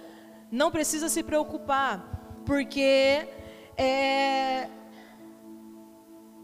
não 0.51 0.70
precisa 0.70 1.09
se 1.09 1.23
preocupar, 1.23 2.42
porque 2.44 3.27
é, 3.76 4.68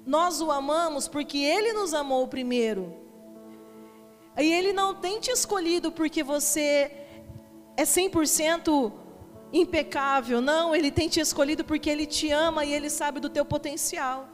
nós 0.06 0.40
o 0.40 0.50
amamos 0.50 1.06
porque 1.06 1.38
Ele 1.38 1.72
nos 1.72 1.94
amou 1.94 2.26
primeiro. 2.28 2.96
E 4.38 4.52
Ele 4.52 4.72
não 4.72 4.94
tem 4.94 5.20
te 5.20 5.30
escolhido 5.30 5.92
porque 5.92 6.22
você 6.22 6.90
é 7.76 7.82
100% 7.82 8.92
impecável. 9.52 10.40
Não, 10.40 10.74
Ele 10.74 10.90
tem 10.90 11.08
te 11.08 11.20
escolhido 11.20 11.64
porque 11.64 11.90
Ele 11.90 12.06
te 12.06 12.30
ama 12.30 12.64
e 12.64 12.72
Ele 12.72 12.90
sabe 12.90 13.20
do 13.20 13.28
teu 13.28 13.44
potencial. 13.44 14.28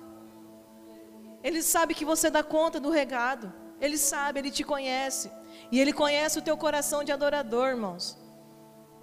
Ele 1.43 1.63
sabe 1.63 1.95
que 1.95 2.05
você 2.05 2.31
dá 2.31 2.43
conta 2.43 2.81
do 2.81 2.91
regado. 2.91 3.53
Ele 3.81 3.99
sabe, 3.99 4.41
Ele 4.41 4.51
te 4.51 4.65
conhece. 4.65 5.31
E 5.71 5.81
Ele 5.81 5.93
conhece 5.93 6.39
o 6.39 6.43
teu 6.43 6.57
coração 6.57 7.05
de 7.05 7.13
adorador, 7.13 7.69
irmãos. 7.69 8.19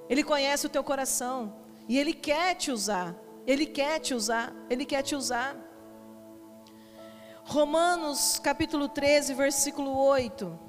Ele 0.10 0.24
conhece 0.24 0.66
o 0.66 0.70
teu 0.70 0.84
coração. 0.84 1.56
E 1.88 1.98
Ele 1.98 2.14
quer 2.14 2.56
te 2.56 2.72
usar. 2.72 3.16
Ele 3.46 3.66
quer 3.66 4.00
te 4.00 4.14
usar. 4.14 4.54
Ele 4.70 4.86
quer 4.86 5.02
te 5.02 5.16
usar. 5.16 5.56
Romanos 7.46 8.40
capítulo 8.40 8.88
13, 8.88 9.34
versículo 9.34 9.98
8. 9.98 10.60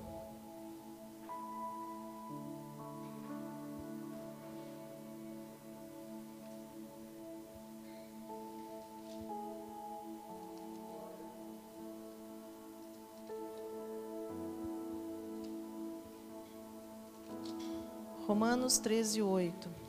Romanos 18.26 18.78
13, 18.78 19.22
8. 19.22 19.83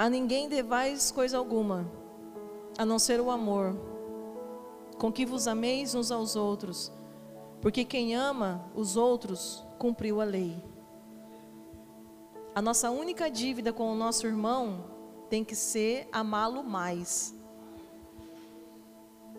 A 0.00 0.08
ninguém 0.08 0.48
devais 0.48 1.10
coisa 1.10 1.36
alguma, 1.36 1.86
a 2.78 2.86
não 2.86 2.98
ser 2.98 3.20
o 3.20 3.30
amor, 3.30 3.76
com 4.98 5.12
que 5.12 5.26
vos 5.26 5.46
ameis 5.46 5.94
uns 5.94 6.10
aos 6.10 6.36
outros, 6.36 6.90
porque 7.60 7.84
quem 7.84 8.16
ama 8.16 8.64
os 8.74 8.96
outros 8.96 9.62
cumpriu 9.78 10.22
a 10.22 10.24
lei. 10.24 10.56
A 12.54 12.62
nossa 12.62 12.90
única 12.90 13.30
dívida 13.30 13.74
com 13.74 13.92
o 13.92 13.94
nosso 13.94 14.26
irmão 14.26 14.86
tem 15.28 15.44
que 15.44 15.54
ser 15.54 16.08
amá-lo 16.10 16.64
mais. 16.64 17.38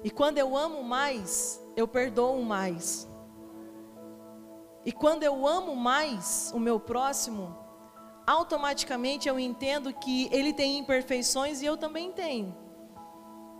E 0.04 0.12
quando 0.12 0.38
eu 0.38 0.56
amo 0.56 0.84
mais, 0.84 1.60
eu 1.76 1.88
perdoo 1.88 2.39
mais. 2.43 3.10
E 4.86 4.91
quando 4.91 5.24
eu 5.24 5.47
amo 5.47 5.76
mais 5.76 6.52
o 6.54 6.60
meu 6.60 6.80
próximo, 6.80 7.61
automaticamente 8.32 9.28
eu 9.28 9.38
entendo 9.38 9.94
que 9.94 10.30
ele 10.32 10.54
tem 10.54 10.78
imperfeições 10.78 11.62
e 11.62 11.65
eu 11.65 11.76
também 11.76 12.12
tenho. 12.12 12.56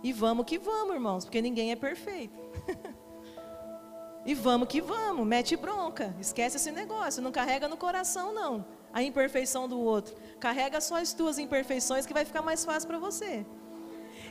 E 0.02 0.12
vamos 0.12 0.46
que 0.46 0.58
vamos, 0.58 0.94
irmãos, 0.94 1.24
porque 1.24 1.42
ninguém 1.42 1.70
é 1.70 1.76
perfeito. 1.76 2.38
e 4.24 4.34
vamos 4.34 4.68
que 4.68 4.80
vamos, 4.80 5.26
mete 5.26 5.56
bronca, 5.56 6.16
esquece 6.18 6.56
esse 6.56 6.72
negócio, 6.72 7.22
não 7.22 7.30
carrega 7.30 7.68
no 7.68 7.76
coração 7.76 8.32
não, 8.32 8.64
a 8.92 9.02
imperfeição 9.02 9.68
do 9.68 9.78
outro. 9.78 10.16
Carrega 10.40 10.80
só 10.80 10.96
as 10.96 11.12
tuas 11.12 11.38
imperfeições 11.38 12.06
que 12.06 12.14
vai 12.14 12.24
ficar 12.24 12.42
mais 12.42 12.64
fácil 12.64 12.88
para 12.88 12.98
você. 12.98 13.44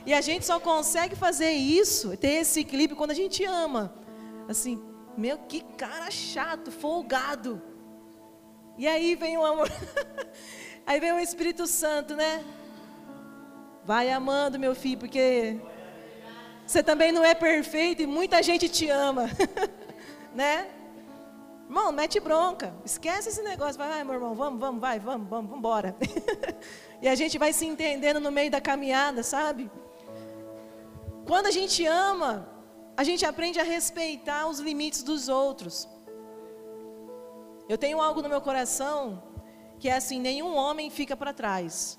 E 0.04 0.12
a 0.12 0.20
gente 0.20 0.44
só 0.44 0.58
consegue 0.58 1.14
fazer 1.14 1.52
isso, 1.52 2.16
ter 2.16 2.40
esse 2.40 2.60
equilíbrio 2.60 2.96
quando 2.96 3.12
a 3.12 3.14
gente 3.14 3.44
ama. 3.44 3.94
Assim, 4.48 4.82
meu, 5.16 5.38
que 5.38 5.60
cara 5.76 6.10
chato, 6.10 6.72
folgado. 6.72 7.62
E 8.76 8.86
aí 8.88 9.14
vem 9.14 9.36
o 9.36 9.44
amor. 9.44 9.70
aí 10.86 10.98
vem 10.98 11.12
o 11.12 11.20
Espírito 11.20 11.66
Santo, 11.66 12.16
né? 12.16 12.44
Vai 13.84 14.10
amando, 14.10 14.58
meu 14.58 14.74
filho, 14.74 14.98
porque 14.98 15.60
você 16.66 16.82
também 16.82 17.12
não 17.12 17.24
é 17.24 17.34
perfeito 17.34 18.02
e 18.02 18.06
muita 18.06 18.42
gente 18.42 18.68
te 18.68 18.88
ama. 18.88 19.28
né? 20.34 20.70
Irmão, 21.66 21.90
mete 21.90 22.20
bronca. 22.20 22.74
Esquece 22.84 23.30
esse 23.30 23.42
negócio. 23.42 23.78
Vai, 23.78 24.04
meu 24.04 24.14
irmão, 24.14 24.34
vamos, 24.34 24.60
vamos, 24.60 24.80
vai, 24.80 24.98
vamos, 24.98 25.28
vamos, 25.28 25.50
vamos 25.50 25.58
embora. 25.58 25.96
e 27.00 27.08
a 27.08 27.14
gente 27.14 27.38
vai 27.38 27.52
se 27.52 27.66
entendendo 27.66 28.20
no 28.20 28.30
meio 28.30 28.50
da 28.50 28.60
caminhada, 28.60 29.22
sabe? 29.22 29.70
Quando 31.26 31.46
a 31.46 31.50
gente 31.50 31.84
ama, 31.86 32.48
a 32.96 33.04
gente 33.04 33.24
aprende 33.24 33.58
a 33.58 33.62
respeitar 33.62 34.46
os 34.48 34.58
limites 34.58 35.02
dos 35.02 35.28
outros. 35.28 35.88
Eu 37.68 37.78
tenho 37.78 38.00
algo 38.00 38.22
no 38.22 38.28
meu 38.28 38.40
coração 38.40 39.22
que 39.78 39.88
é 39.88 39.96
assim: 39.96 40.20
nenhum 40.20 40.54
homem 40.54 40.90
fica 40.90 41.16
para 41.16 41.32
trás. 41.32 41.98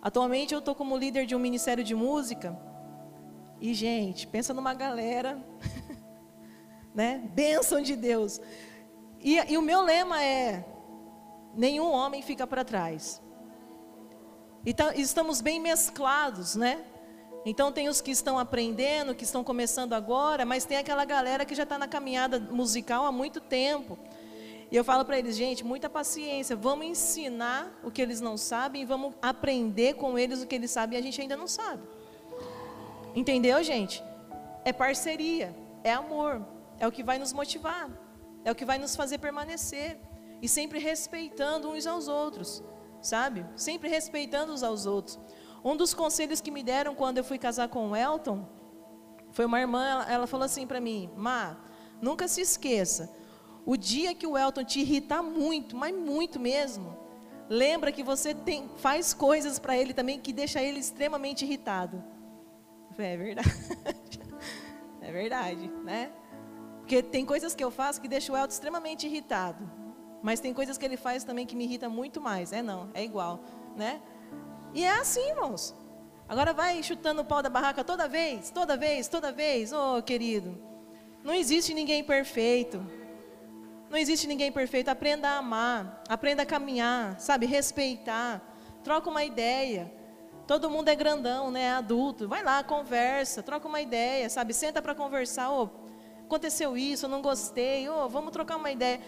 Atualmente 0.00 0.54
eu 0.54 0.60
estou 0.60 0.74
como 0.74 0.96
líder 0.96 1.26
de 1.26 1.34
um 1.34 1.38
ministério 1.38 1.82
de 1.82 1.94
música. 1.94 2.56
E, 3.60 3.74
gente, 3.74 4.26
pensa 4.26 4.54
numa 4.54 4.74
galera, 4.74 5.42
né? 6.94 7.28
Bênção 7.34 7.80
de 7.80 7.96
Deus. 7.96 8.40
E, 9.20 9.36
e 9.52 9.58
o 9.58 9.62
meu 9.62 9.82
lema 9.82 10.22
é: 10.22 10.64
nenhum 11.54 11.90
homem 11.90 12.22
fica 12.22 12.46
para 12.46 12.64
trás. 12.64 13.22
Então, 14.64 14.92
estamos 14.92 15.40
bem 15.40 15.60
mesclados, 15.60 16.54
né? 16.56 16.84
Então 17.48 17.70
tem 17.70 17.88
os 17.88 18.00
que 18.00 18.10
estão 18.10 18.40
aprendendo, 18.40 19.14
que 19.14 19.22
estão 19.22 19.44
começando 19.44 19.92
agora, 19.92 20.44
mas 20.44 20.64
tem 20.64 20.78
aquela 20.78 21.04
galera 21.04 21.44
que 21.44 21.54
já 21.54 21.62
está 21.62 21.78
na 21.78 21.86
caminhada 21.86 22.40
musical 22.40 23.06
há 23.06 23.12
muito 23.12 23.40
tempo. 23.40 23.96
E 24.68 24.74
eu 24.74 24.82
falo 24.82 25.04
para 25.04 25.16
eles, 25.16 25.36
gente, 25.36 25.64
muita 25.64 25.88
paciência, 25.88 26.56
vamos 26.56 26.86
ensinar 26.86 27.72
o 27.84 27.90
que 27.90 28.02
eles 28.02 28.20
não 28.20 28.36
sabem, 28.36 28.84
vamos 28.84 29.14
aprender 29.22 29.94
com 29.94 30.18
eles 30.18 30.42
o 30.42 30.46
que 30.46 30.56
eles 30.56 30.72
sabem 30.72 30.98
e 30.98 31.00
a 31.00 31.02
gente 31.04 31.20
ainda 31.20 31.36
não 31.36 31.46
sabe. 31.46 31.84
Entendeu, 33.14 33.62
gente? 33.62 34.02
É 34.64 34.72
parceria, 34.72 35.54
é 35.84 35.92
amor, 35.92 36.44
é 36.80 36.88
o 36.88 36.90
que 36.90 37.04
vai 37.04 37.16
nos 37.16 37.32
motivar, 37.32 37.88
é 38.44 38.50
o 38.50 38.56
que 38.56 38.64
vai 38.64 38.76
nos 38.76 38.96
fazer 38.96 39.18
permanecer 39.18 40.00
e 40.42 40.48
sempre 40.48 40.80
respeitando 40.80 41.70
uns 41.70 41.86
aos 41.86 42.08
outros, 42.08 42.60
sabe? 43.00 43.46
Sempre 43.54 43.88
respeitando 43.88 44.52
uns 44.52 44.64
aos 44.64 44.84
outros. 44.84 45.16
Um 45.66 45.76
dos 45.76 45.92
conselhos 45.92 46.40
que 46.40 46.52
me 46.52 46.62
deram 46.62 46.94
quando 46.94 47.18
eu 47.18 47.24
fui 47.24 47.38
casar 47.38 47.68
com 47.68 47.90
o 47.90 47.96
Elton 47.96 48.46
foi 49.32 49.44
uma 49.44 49.60
irmã, 49.60 50.06
ela, 50.08 50.24
falou 50.28 50.44
assim 50.44 50.64
para 50.64 50.80
mim: 50.80 51.10
"Má, 51.16 51.56
nunca 52.00 52.28
se 52.28 52.40
esqueça, 52.40 53.12
O 53.64 53.76
dia 53.76 54.14
que 54.14 54.28
o 54.28 54.38
Elton 54.38 54.62
te 54.62 54.78
irritar 54.78 55.24
muito, 55.24 55.76
mas 55.76 55.92
muito 55.92 56.38
mesmo, 56.38 56.96
lembra 57.48 57.90
que 57.90 58.04
você 58.04 58.32
tem, 58.32 58.70
faz 58.76 59.12
coisas 59.12 59.58
para 59.58 59.76
ele 59.76 59.92
também 59.92 60.20
que 60.20 60.32
deixa 60.32 60.62
ele 60.62 60.78
extremamente 60.78 61.44
irritado. 61.44 61.96
É 62.96 63.16
verdade. 63.16 63.50
É 65.08 65.12
verdade, 65.12 65.68
né? 65.84 66.10
Porque 66.78 67.00
tem 67.00 67.24
coisas 67.24 67.54
que 67.54 67.62
eu 67.62 67.70
faço 67.70 68.00
que 68.00 68.08
deixam 68.08 68.34
o 68.34 68.38
Elton 68.38 68.52
extremamente 68.52 69.06
irritado. 69.06 69.70
Mas 70.20 70.40
tem 70.40 70.52
coisas 70.52 70.76
que 70.76 70.84
ele 70.84 70.96
faz 70.96 71.22
também 71.22 71.46
que 71.46 71.54
me 71.54 71.62
irrita 71.62 71.88
muito 71.88 72.20
mais. 72.20 72.52
É 72.52 72.60
não, 72.60 72.90
é 72.92 73.04
igual, 73.04 73.40
né? 73.76 74.02
E 74.76 74.84
é 74.84 74.90
assim, 74.98 75.26
irmãos. 75.30 75.74
Agora 76.28 76.52
vai 76.52 76.82
chutando 76.82 77.22
o 77.22 77.24
pau 77.24 77.42
da 77.42 77.48
barraca 77.48 77.82
toda 77.82 78.06
vez, 78.06 78.50
toda 78.50 78.76
vez, 78.76 79.08
toda 79.08 79.32
vez. 79.32 79.72
Ô, 79.72 79.96
oh, 79.96 80.02
querido, 80.02 80.54
não 81.24 81.32
existe 81.32 81.72
ninguém 81.72 82.04
perfeito. 82.04 82.86
Não 83.88 83.96
existe 83.96 84.26
ninguém 84.26 84.52
perfeito. 84.52 84.90
Aprenda 84.90 85.30
a 85.30 85.38
amar, 85.38 86.02
aprenda 86.06 86.42
a 86.42 86.46
caminhar, 86.46 87.18
sabe, 87.18 87.46
respeitar. 87.46 88.42
Troca 88.84 89.08
uma 89.08 89.24
ideia. 89.24 89.90
Todo 90.46 90.68
mundo 90.68 90.90
é 90.90 90.94
grandão, 90.94 91.50
né? 91.50 91.72
Adulto. 91.72 92.28
Vai 92.28 92.44
lá, 92.44 92.62
conversa, 92.62 93.42
troca 93.42 93.66
uma 93.66 93.80
ideia, 93.80 94.28
sabe? 94.28 94.52
Senta 94.52 94.82
para 94.82 94.94
conversar. 94.94 95.50
Oh, 95.50 95.70
aconteceu 96.26 96.76
isso, 96.76 97.06
eu 97.06 97.08
não 97.08 97.22
gostei. 97.22 97.88
Oh, 97.88 98.10
vamos 98.10 98.30
trocar 98.30 98.58
uma 98.58 98.70
ideia. 98.70 99.00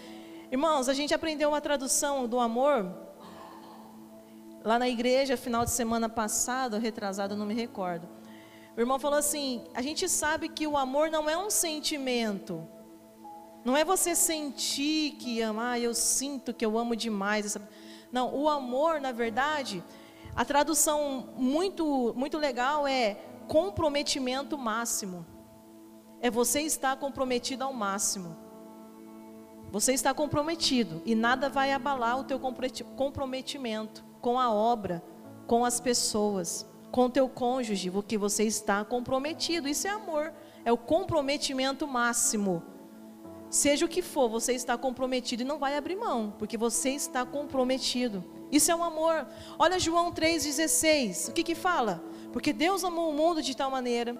Irmãos, 0.51 0.89
a 0.89 0.95
gente 0.95 1.13
aprendeu 1.13 1.49
uma 1.49 1.61
tradução 1.61 2.27
do 2.27 2.39
amor 2.39 3.07
Lá 4.63 4.77
na 4.77 4.89
igreja, 4.89 5.37
final 5.37 5.63
de 5.63 5.71
semana 5.71 6.09
passado, 6.09 6.77
retrasado, 6.77 7.35
não 7.35 7.45
me 7.45 7.53
recordo. 7.53 8.07
O 8.75 8.79
irmão 8.79 8.99
falou 8.99 9.17
assim: 9.17 9.63
a 9.73 9.81
gente 9.81 10.07
sabe 10.09 10.49
que 10.49 10.67
o 10.67 10.77
amor 10.77 11.09
não 11.09 11.29
é 11.29 11.37
um 11.37 11.49
sentimento. 11.49 12.67
Não 13.63 13.75
é 13.75 13.83
você 13.85 14.15
sentir 14.15 15.11
que 15.13 15.41
ama, 15.41 15.71
ah, 15.71 15.79
eu 15.79 15.93
sinto 15.93 16.53
que 16.53 16.65
eu 16.65 16.77
amo 16.77 16.95
demais. 16.95 17.57
Não, 18.11 18.33
o 18.33 18.49
amor, 18.49 18.99
na 19.01 19.11
verdade, 19.11 19.83
a 20.35 20.45
tradução 20.45 21.29
muito, 21.37 22.13
muito 22.15 22.37
legal 22.37 22.87
é 22.87 23.15
comprometimento 23.47 24.57
máximo. 24.57 25.25
É 26.21 26.29
você 26.29 26.61
estar 26.61 26.95
comprometido 26.97 27.63
ao 27.63 27.73
máximo. 27.73 28.35
Você 29.71 29.93
está 29.93 30.13
comprometido 30.13 31.01
e 31.05 31.13
nada 31.13 31.47
vai 31.49 31.71
abalar 31.71 32.19
o 32.19 32.23
teu 32.23 32.39
comprometimento 32.39 34.08
com 34.21 34.39
a 34.39 34.51
obra, 34.51 35.03
com 35.47 35.65
as 35.65 35.79
pessoas, 35.79 36.65
com 36.91 37.09
teu 37.09 37.27
cônjuge, 37.29 37.89
porque 37.91 38.17
você 38.17 38.43
está 38.43 38.83
comprometido. 38.83 39.67
Isso 39.67 39.87
é 39.87 39.91
amor, 39.91 40.33
é 40.65 40.71
o 40.71 40.77
comprometimento 40.77 41.87
máximo. 41.87 42.63
Seja 43.49 43.85
o 43.85 43.89
que 43.89 44.01
for, 44.01 44.29
você 44.29 44.53
está 44.53 44.77
comprometido 44.77 45.41
e 45.41 45.45
não 45.45 45.57
vai 45.57 45.75
abrir 45.75 45.95
mão, 45.95 46.33
porque 46.37 46.57
você 46.57 46.91
está 46.91 47.25
comprometido. 47.25 48.23
Isso 48.51 48.71
é 48.71 48.75
um 48.75 48.83
amor. 48.83 49.27
Olha 49.57 49.79
João 49.79 50.11
3,16. 50.11 51.29
O 51.29 51.33
que 51.33 51.43
que 51.43 51.55
fala? 51.55 52.03
Porque 52.31 52.53
Deus 52.53 52.83
amou 52.83 53.09
o 53.09 53.13
mundo 53.13 53.41
de 53.41 53.55
tal 53.55 53.71
maneira 53.71 54.15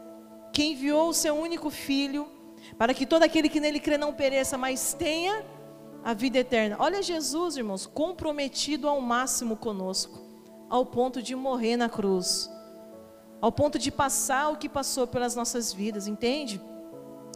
que 0.52 0.64
enviou 0.64 1.10
o 1.10 1.14
seu 1.14 1.36
único 1.36 1.70
filho 1.70 2.28
para 2.78 2.94
que 2.94 3.06
todo 3.06 3.24
aquele 3.24 3.50
que 3.50 3.60
nele 3.60 3.80
crê 3.80 3.98
não 3.98 4.14
pereça, 4.14 4.58
mas 4.58 4.94
tenha 4.94 5.46
a 6.04 6.14
vida 6.14 6.40
eterna. 6.40 6.78
Olha 6.80 7.02
Jesus, 7.02 7.58
irmãos, 7.58 7.86
comprometido 7.86 8.88
ao 8.88 9.02
máximo 9.02 9.56
conosco, 9.56 10.20
ao 10.70 10.86
ponto 10.86 11.22
de 11.22 11.36
morrer 11.36 11.78
na 11.78 11.90
cruz, 11.90 12.50
ao 13.42 13.52
ponto 13.52 13.78
de 13.78 13.92
passar 13.92 14.50
o 14.50 14.58
que 14.58 14.70
passou 14.70 15.08
pelas 15.08 15.36
nossas 15.36 15.74
vidas, 15.74 16.08
entende? 16.08 16.62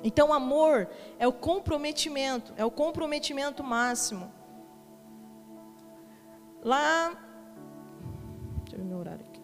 Então, 0.03 0.33
amor 0.33 0.89
é 1.17 1.27
o 1.27 1.31
comprometimento, 1.31 2.53
é 2.57 2.65
o 2.65 2.71
comprometimento 2.71 3.63
máximo. 3.63 4.31
Lá, 6.61 7.09
deixa 8.59 8.75
eu 8.75 8.79
ver 8.79 8.85
meu 8.85 8.97
horário 8.97 9.25
aqui. 9.25 9.41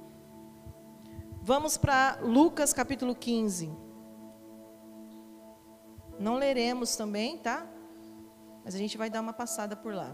Vamos 1.41 1.77
para 1.77 2.19
Lucas 2.21 2.73
capítulo 2.73 3.15
15. 3.15 3.71
Não 6.19 6.35
leremos 6.35 6.97
também, 6.97 7.37
tá? 7.37 7.65
Mas 8.69 8.75
a 8.75 8.77
gente 8.77 8.99
vai 8.99 9.09
dar 9.09 9.21
uma 9.21 9.33
passada 9.33 9.75
por 9.75 9.91
lá. 9.95 10.13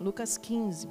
Lucas 0.00 0.38
15. 0.38 0.88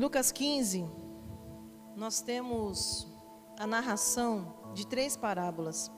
Lucas 0.00 0.32
15, 0.32 0.88
nós 1.94 2.22
temos 2.22 3.06
a 3.58 3.66
narração 3.66 4.72
de 4.72 4.86
três 4.86 5.14
parábolas: 5.14 5.92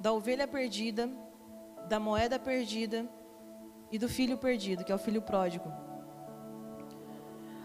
da 0.00 0.12
ovelha 0.12 0.48
perdida, 0.48 1.08
da 1.88 2.00
moeda 2.00 2.40
perdida 2.40 3.08
e 3.92 4.00
do 4.00 4.08
filho 4.08 4.36
perdido, 4.36 4.82
que 4.82 4.90
é 4.90 4.94
o 4.96 4.98
filho 4.98 5.22
pródigo. 5.22 5.72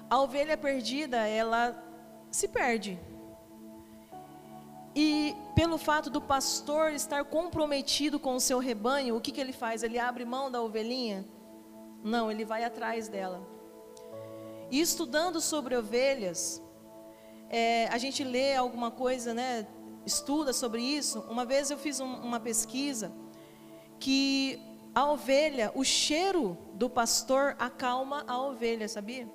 A 0.08 0.22
ovelha 0.22 0.56
perdida, 0.56 1.18
ela 1.28 1.76
se 2.30 2.48
perde. 2.48 3.00
E 4.96 5.36
pelo 5.56 5.80
fato 5.80 6.12
do 6.12 6.22
pastor 6.22 6.92
estar 6.92 7.26
comprometido 7.26 8.20
com 8.20 8.36
o 8.36 8.40
seu 8.40 8.60
rebanho, 8.60 9.16
o 9.16 9.22
que, 9.22 9.32
que 9.32 9.42
ele 9.42 9.54
faz? 9.54 9.82
Ele 9.82 9.98
abre 9.98 10.24
mão 10.26 10.52
da 10.52 10.62
ovelhinha? 10.62 11.26
Não, 12.04 12.30
ele 12.30 12.46
vai 12.46 12.64
atrás 12.64 13.08
dela. 13.08 13.58
E 14.72 14.80
estudando 14.80 15.42
sobre 15.42 15.76
ovelhas, 15.76 16.62
é, 17.50 17.88
a 17.88 17.98
gente 17.98 18.24
lê 18.24 18.56
alguma 18.56 18.92
coisa, 18.92 19.34
né? 19.34 19.68
Estuda 20.06 20.54
sobre 20.54 20.82
isso. 20.82 21.22
Uma 21.22 21.44
vez 21.44 21.72
eu 21.72 21.78
fiz 21.78 22.00
um, 22.00 22.06
uma 22.06 22.40
pesquisa 22.40 23.12
que 24.00 24.62
a 24.94 25.10
ovelha, 25.12 25.72
o 25.76 25.84
cheiro 25.84 26.58
do 26.74 26.90
pastor 26.90 27.56
acalma 27.58 28.24
a 28.28 28.40
ovelha, 28.40 28.88
sabia? 28.88 29.28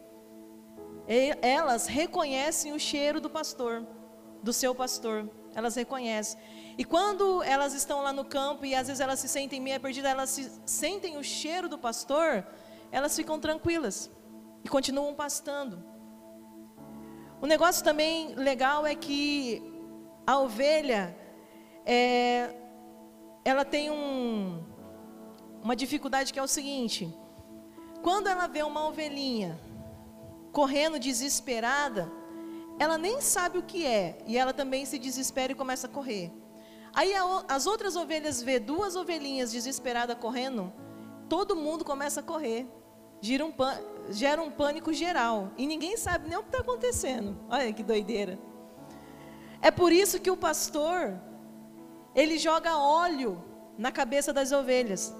E 1.08 1.36
elas 1.42 1.86
reconhecem 1.86 2.72
o 2.72 2.78
cheiro 2.78 3.20
do 3.20 3.28
pastor, 3.28 3.86
do 4.42 4.52
seu 4.52 4.74
pastor. 4.74 5.28
Elas 5.54 5.74
reconhecem. 5.74 6.40
E 6.78 6.84
quando 6.84 7.42
elas 7.42 7.74
estão 7.74 8.02
lá 8.02 8.12
no 8.12 8.24
campo 8.24 8.64
e 8.64 8.74
às 8.74 8.86
vezes 8.86 9.00
elas 9.00 9.18
se 9.20 9.28
sentem 9.28 9.60
meio 9.60 9.80
perdidas, 9.80 10.10
elas 10.10 10.30
se, 10.30 10.50
sentem 10.64 11.16
o 11.16 11.22
cheiro 11.22 11.68
do 11.68 11.78
pastor, 11.78 12.46
elas 12.90 13.14
ficam 13.16 13.38
tranquilas 13.38 14.10
e 14.64 14.68
continuam 14.68 15.14
pastando. 15.14 15.84
O 17.40 17.46
negócio 17.46 17.84
também 17.84 18.34
legal 18.34 18.86
é 18.86 18.94
que 18.94 19.62
a 20.26 20.38
ovelha, 20.38 21.14
é, 21.84 22.54
ela 23.44 23.64
tem 23.64 23.90
um, 23.90 24.64
uma 25.62 25.76
dificuldade 25.76 26.32
que 26.32 26.38
é 26.38 26.42
o 26.42 26.48
seguinte: 26.48 27.14
quando 28.02 28.28
ela 28.28 28.46
vê 28.46 28.62
uma 28.62 28.88
ovelhinha 28.88 29.60
correndo 30.52 30.98
desesperada, 30.98 32.10
ela 32.78 32.96
nem 32.96 33.20
sabe 33.20 33.58
o 33.58 33.62
que 33.62 33.84
é 33.86 34.18
e 34.26 34.38
ela 34.38 34.52
também 34.52 34.86
se 34.86 34.98
desespera 34.98 35.52
e 35.52 35.54
começa 35.54 35.86
a 35.86 35.90
correr. 35.90 36.32
Aí 36.94 37.12
a, 37.14 37.44
as 37.48 37.66
outras 37.66 37.96
ovelhas 37.96 38.42
vê 38.42 38.58
duas 38.58 38.96
ovelhinhas 38.96 39.52
desesperadas 39.52 40.16
correndo, 40.16 40.72
todo 41.28 41.54
mundo 41.54 41.84
começa 41.84 42.20
a 42.20 42.22
correr, 42.22 42.66
gira 43.20 43.44
um, 43.44 43.52
gera 44.10 44.42
um 44.42 44.50
pânico 44.50 44.92
geral. 44.92 45.50
E 45.56 45.66
ninguém 45.66 45.96
sabe 45.96 46.28
nem 46.28 46.38
o 46.38 46.42
que 46.42 46.48
está 46.48 46.60
acontecendo. 46.60 47.38
Olha 47.48 47.72
que 47.72 47.82
doideira. 47.82 48.38
É 49.60 49.70
por 49.70 49.92
isso 49.92 50.20
que 50.20 50.30
o 50.30 50.36
pastor, 50.36 51.18
ele 52.14 52.38
joga 52.38 52.76
óleo 52.76 53.42
na 53.78 53.90
cabeça 53.90 54.32
das 54.32 54.52
ovelhas. 54.52 55.14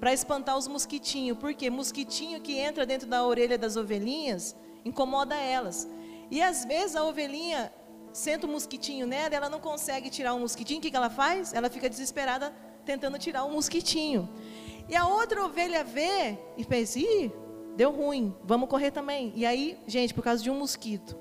Para 0.00 0.12
espantar 0.12 0.56
os 0.56 0.68
mosquitinhos. 0.68 1.38
Porque 1.38 1.70
mosquitinho 1.70 2.40
que 2.40 2.58
entra 2.58 2.84
dentro 2.84 3.08
da 3.08 3.24
orelha 3.24 3.56
das 3.56 3.76
ovelhinhas 3.76 4.56
incomoda 4.84 5.34
elas. 5.34 5.88
E 6.30 6.42
às 6.42 6.64
vezes 6.64 6.96
a 6.96 7.04
ovelhinha 7.04 7.72
senta 8.12 8.46
o 8.46 8.50
um 8.50 8.52
mosquitinho 8.52 9.06
nela, 9.06 9.34
ela 9.34 9.48
não 9.48 9.60
consegue 9.60 10.08
tirar 10.10 10.34
o 10.34 10.36
um 10.36 10.40
mosquitinho. 10.40 10.78
O 10.78 10.82
que, 10.82 10.90
que 10.90 10.96
ela 10.96 11.10
faz? 11.10 11.52
Ela 11.52 11.70
fica 11.70 11.88
desesperada 11.88 12.52
tentando 12.84 13.18
tirar 13.18 13.44
o 13.44 13.48
um 13.48 13.52
mosquitinho. 13.52 14.28
E 14.88 14.94
a 14.94 15.06
outra 15.06 15.44
ovelha 15.44 15.82
vê 15.82 16.38
e 16.56 16.64
pensa: 16.64 16.98
ih, 16.98 17.32
deu 17.76 17.90
ruim, 17.90 18.34
vamos 18.44 18.68
correr 18.68 18.90
também. 18.90 19.32
E 19.34 19.44
aí, 19.44 19.78
gente, 19.86 20.14
por 20.14 20.22
causa 20.22 20.42
de 20.42 20.50
um 20.50 20.58
mosquito, 20.58 21.16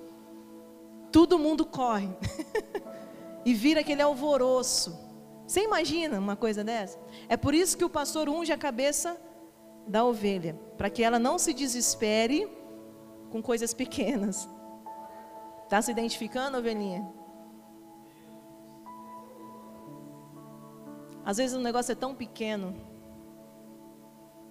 todo 1.11 1.39
mundo 1.39 1.65
corre. 1.65 2.09
e 3.45 3.53
vira 3.53 3.81
aquele 3.81 4.01
alvoroço. 4.01 4.97
Você 5.45 5.61
imagina 5.63 6.17
uma 6.17 6.35
coisa 6.35 6.63
dessa? 6.63 6.97
É 7.27 7.35
por 7.35 7.53
isso 7.53 7.77
que 7.77 7.85
o 7.85 7.89
pastor 7.89 8.29
unge 8.29 8.51
a 8.51 8.57
cabeça 8.57 9.19
da 9.85 10.05
ovelha, 10.05 10.57
para 10.77 10.89
que 10.89 11.03
ela 11.03 11.19
não 11.19 11.37
se 11.37 11.53
desespere 11.53 12.47
com 13.29 13.41
coisas 13.41 13.73
pequenas. 13.73 14.47
Está 15.63 15.81
se 15.81 15.91
identificando, 15.91 16.57
ovelhinha? 16.57 17.05
Às 21.25 21.37
vezes 21.37 21.55
o 21.55 21.59
negócio 21.59 21.91
é 21.91 21.95
tão 21.95 22.13
pequeno. 22.13 22.75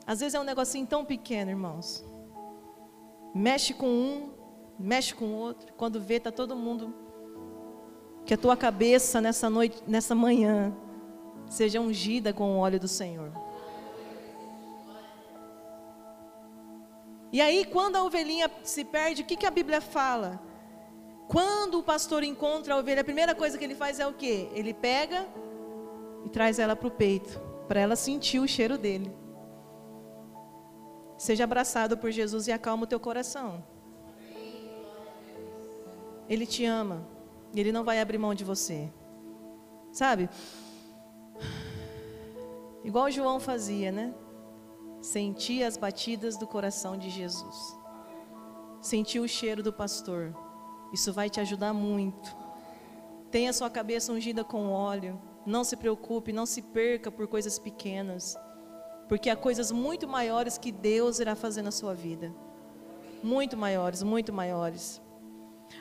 Às 0.06 0.20
vezes 0.20 0.34
é 0.34 0.40
um 0.40 0.44
negocinho 0.44 0.86
tão 0.86 1.04
pequeno, 1.04 1.50
irmãos. 1.50 2.04
Mexe 3.34 3.72
com 3.72 3.88
um, 3.88 4.30
mexe 4.78 5.14
com 5.14 5.26
o 5.26 5.36
outro. 5.36 5.72
Quando 5.74 6.00
vê, 6.00 6.14
está 6.14 6.30
todo 6.30 6.56
mundo. 6.56 6.94
Que 8.24 8.34
a 8.34 8.38
tua 8.38 8.56
cabeça 8.56 9.20
nessa 9.20 9.48
noite, 9.48 9.82
nessa 9.86 10.14
manhã, 10.14 10.74
seja 11.48 11.80
ungida 11.80 12.32
com 12.32 12.56
o 12.56 12.58
óleo 12.58 12.78
do 12.78 12.88
Senhor. 12.88 13.32
E 17.32 17.40
aí, 17.40 17.64
quando 17.64 17.96
a 17.96 18.04
ovelhinha 18.04 18.50
se 18.62 18.84
perde, 18.84 19.22
o 19.22 19.24
que, 19.24 19.36
que 19.36 19.46
a 19.46 19.50
Bíblia 19.50 19.80
fala? 19.80 20.40
Quando 21.28 21.78
o 21.78 21.82
pastor 21.82 22.22
encontra 22.22 22.74
a 22.74 22.76
ovelha, 22.76 23.00
a 23.00 23.04
primeira 23.04 23.34
coisa 23.34 23.56
que 23.56 23.64
ele 23.64 23.74
faz 23.74 23.98
é 23.98 24.06
o 24.06 24.12
quê? 24.12 24.50
Ele 24.52 24.74
pega 24.74 25.26
e 26.26 26.28
traz 26.28 26.58
ela 26.58 26.76
para 26.76 26.88
o 26.88 26.90
peito, 26.90 27.40
para 27.66 27.80
ela 27.80 27.96
sentir 27.96 28.38
o 28.38 28.46
cheiro 28.46 28.76
dele. 28.76 29.10
Seja 31.22 31.44
abraçado 31.44 31.96
por 31.96 32.10
Jesus 32.10 32.48
e 32.48 32.52
acalma 32.52 32.82
o 32.82 32.86
teu 32.86 32.98
coração. 32.98 33.62
Ele 36.28 36.44
te 36.44 36.64
ama. 36.64 37.06
E 37.54 37.60
ele 37.60 37.70
não 37.70 37.84
vai 37.84 38.00
abrir 38.00 38.18
mão 38.18 38.34
de 38.34 38.42
você. 38.42 38.92
Sabe? 39.92 40.28
Igual 42.82 43.08
João 43.08 43.38
fazia, 43.38 43.92
né? 43.92 44.12
Sentir 45.00 45.62
as 45.62 45.76
batidas 45.76 46.36
do 46.36 46.44
coração 46.44 46.98
de 46.98 47.08
Jesus. 47.08 47.78
Sentir 48.80 49.20
o 49.20 49.28
cheiro 49.28 49.62
do 49.62 49.72
pastor. 49.72 50.34
Isso 50.92 51.12
vai 51.12 51.30
te 51.30 51.38
ajudar 51.38 51.72
muito. 51.72 52.36
Tenha 53.30 53.52
sua 53.52 53.70
cabeça 53.70 54.12
ungida 54.12 54.42
com 54.42 54.72
óleo. 54.72 55.22
Não 55.46 55.62
se 55.62 55.76
preocupe, 55.76 56.32
não 56.32 56.46
se 56.46 56.62
perca 56.62 57.12
por 57.12 57.28
coisas 57.28 57.60
pequenas. 57.60 58.36
Porque 59.08 59.28
há 59.28 59.36
coisas 59.36 59.70
muito 59.70 60.08
maiores 60.08 60.56
que 60.56 60.72
Deus 60.72 61.20
irá 61.20 61.34
fazer 61.34 61.62
na 61.62 61.70
sua 61.70 61.94
vida. 61.94 62.32
Muito 63.22 63.56
maiores, 63.56 64.02
muito 64.02 64.32
maiores. 64.32 65.00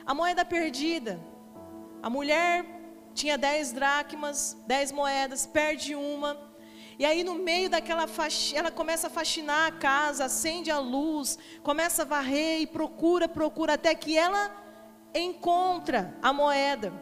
A 0.04 0.14
moeda 0.14 0.44
perdida. 0.44 1.20
A 2.02 2.10
mulher 2.10 2.64
tinha 3.14 3.38
dez 3.38 3.72
dracmas, 3.72 4.56
dez 4.66 4.90
moedas, 4.90 5.46
perde 5.46 5.94
uma. 5.94 6.36
E 6.98 7.04
aí 7.04 7.24
no 7.24 7.34
meio 7.34 7.68
daquela 7.70 8.06
faxina, 8.06 8.60
ela 8.60 8.70
começa 8.70 9.06
a 9.06 9.10
faxinar 9.10 9.68
a 9.68 9.72
casa, 9.72 10.26
acende 10.26 10.70
a 10.70 10.78
luz, 10.78 11.38
começa 11.62 12.02
a 12.02 12.04
varrer 12.04 12.60
e 12.60 12.66
procura, 12.66 13.28
procura, 13.28 13.74
até 13.74 13.94
que 13.94 14.16
ela 14.16 14.50
encontra 15.14 16.16
a 16.22 16.32
moeda. 16.32 16.92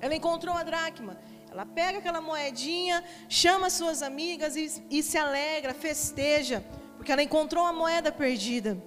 Ela 0.00 0.14
encontrou 0.14 0.56
a 0.56 0.62
dracma. 0.62 1.16
Ela 1.58 1.66
pega 1.66 1.98
aquela 1.98 2.20
moedinha, 2.20 3.02
chama 3.28 3.68
suas 3.68 4.00
amigas 4.00 4.54
e, 4.54 4.80
e 4.88 5.02
se 5.02 5.18
alegra, 5.18 5.74
festeja, 5.74 6.64
porque 6.96 7.10
ela 7.10 7.20
encontrou 7.20 7.66
a 7.66 7.72
moeda 7.72 8.12
perdida. 8.12 8.80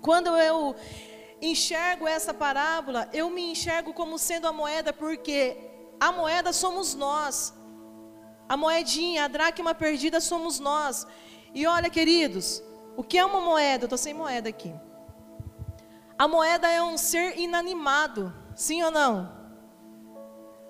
Quando 0.00 0.36
eu 0.36 0.74
enxergo 1.40 2.08
essa 2.08 2.34
parábola, 2.34 3.08
eu 3.12 3.30
me 3.30 3.52
enxergo 3.52 3.92
como 3.92 4.18
sendo 4.18 4.48
a 4.48 4.52
moeda, 4.52 4.92
porque 4.92 5.56
a 6.00 6.10
moeda 6.10 6.52
somos 6.52 6.92
nós. 6.92 7.54
A 8.48 8.56
moedinha, 8.56 9.26
a 9.26 9.28
dracma 9.28 9.72
perdida 9.72 10.20
somos 10.20 10.58
nós. 10.58 11.06
E 11.54 11.68
olha, 11.68 11.88
queridos, 11.88 12.60
o 12.96 13.04
que 13.04 13.16
é 13.16 13.24
uma 13.24 13.40
moeda? 13.40 13.84
Eu 13.84 13.86
estou 13.86 13.96
sem 13.96 14.12
moeda 14.12 14.48
aqui. 14.48 14.74
A 16.18 16.26
moeda 16.26 16.66
é 16.66 16.82
um 16.82 16.98
ser 16.98 17.38
inanimado, 17.38 18.34
sim 18.56 18.82
ou 18.82 18.90
não? 18.90 19.41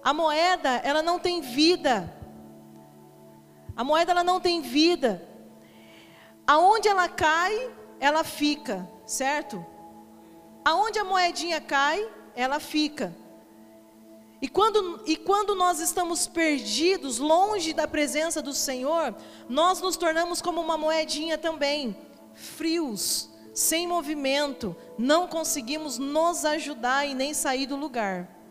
A 0.03 0.13
moeda, 0.13 0.81
ela 0.85 1.03
não 1.03 1.19
tem 1.19 1.41
vida. 1.41 2.13
A 3.77 3.85
moeda 3.85 4.13
ela 4.13 4.25
não 4.25 4.41
tem 4.41 4.61
vida. 4.61 5.27
Aonde 6.47 6.89
ela 6.89 7.09
cai, 7.09 7.71
ela 8.01 8.25
fica, 8.25 8.89
certo? 9.07 9.65
Aonde 10.65 10.99
a 10.99 11.05
moedinha 11.05 11.61
cai, 11.61 12.07
ela 12.35 12.59
fica. 12.59 13.15
E 14.41 14.49
quando, 14.49 15.03
e 15.07 15.17
quando 15.17 15.55
nós 15.55 15.79
estamos 15.79 16.27
perdidos, 16.27 17.19
longe 17.19 17.73
da 17.73 17.87
presença 17.87 18.43
do 18.43 18.53
Senhor, 18.53 19.15
nós 19.49 19.81
nos 19.81 19.97
tornamos 19.97 20.43
como 20.43 20.61
uma 20.61 20.77
moedinha 20.77 21.39
também, 21.39 21.97
frios, 22.35 23.31
sem 23.55 23.87
movimento, 23.87 24.75
não 24.99 25.29
conseguimos 25.29 25.97
nos 25.97 26.45
ajudar 26.45 27.07
e 27.07 27.15
nem 27.15 27.33
sair 27.33 27.67
do 27.67 27.77
lugar. 27.77 28.41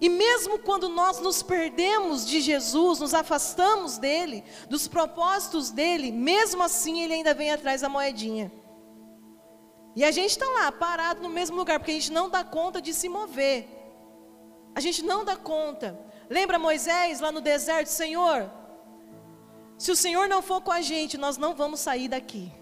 E 0.00 0.08
mesmo 0.08 0.58
quando 0.60 0.88
nós 0.88 1.18
nos 1.20 1.42
perdemos 1.42 2.24
de 2.24 2.40
Jesus, 2.40 3.00
nos 3.00 3.14
afastamos 3.14 3.98
dele, 3.98 4.44
dos 4.68 4.86
propósitos 4.86 5.70
dele, 5.70 6.12
mesmo 6.12 6.62
assim 6.62 7.02
ele 7.02 7.14
ainda 7.14 7.34
vem 7.34 7.50
atrás 7.50 7.80
da 7.80 7.88
moedinha. 7.88 8.52
E 9.96 10.04
a 10.04 10.12
gente 10.12 10.30
está 10.30 10.48
lá, 10.48 10.70
parado 10.70 11.20
no 11.20 11.28
mesmo 11.28 11.56
lugar, 11.56 11.80
porque 11.80 11.90
a 11.90 11.94
gente 11.94 12.12
não 12.12 12.30
dá 12.30 12.44
conta 12.44 12.80
de 12.80 12.94
se 12.94 13.08
mover. 13.08 13.66
A 14.72 14.80
gente 14.80 15.02
não 15.02 15.24
dá 15.24 15.34
conta. 15.34 15.98
Lembra 16.30 16.58
Moisés 16.58 17.18
lá 17.18 17.32
no 17.32 17.40
deserto, 17.40 17.88
Senhor? 17.88 18.48
Se 19.76 19.90
o 19.90 19.96
Senhor 19.96 20.28
não 20.28 20.40
for 20.40 20.60
com 20.60 20.70
a 20.70 20.80
gente, 20.80 21.18
nós 21.18 21.36
não 21.36 21.54
vamos 21.54 21.80
sair 21.80 22.06
daqui. 22.06 22.52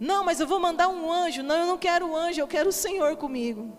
Não, 0.00 0.24
mas 0.24 0.40
eu 0.40 0.46
vou 0.46 0.58
mandar 0.58 0.88
um 0.88 1.12
anjo. 1.12 1.42
Não, 1.42 1.56
eu 1.56 1.66
não 1.66 1.76
quero 1.76 2.08
o 2.08 2.16
anjo, 2.16 2.40
eu 2.40 2.48
quero 2.48 2.70
o 2.70 2.72
Senhor 2.72 3.16
comigo. 3.16 3.76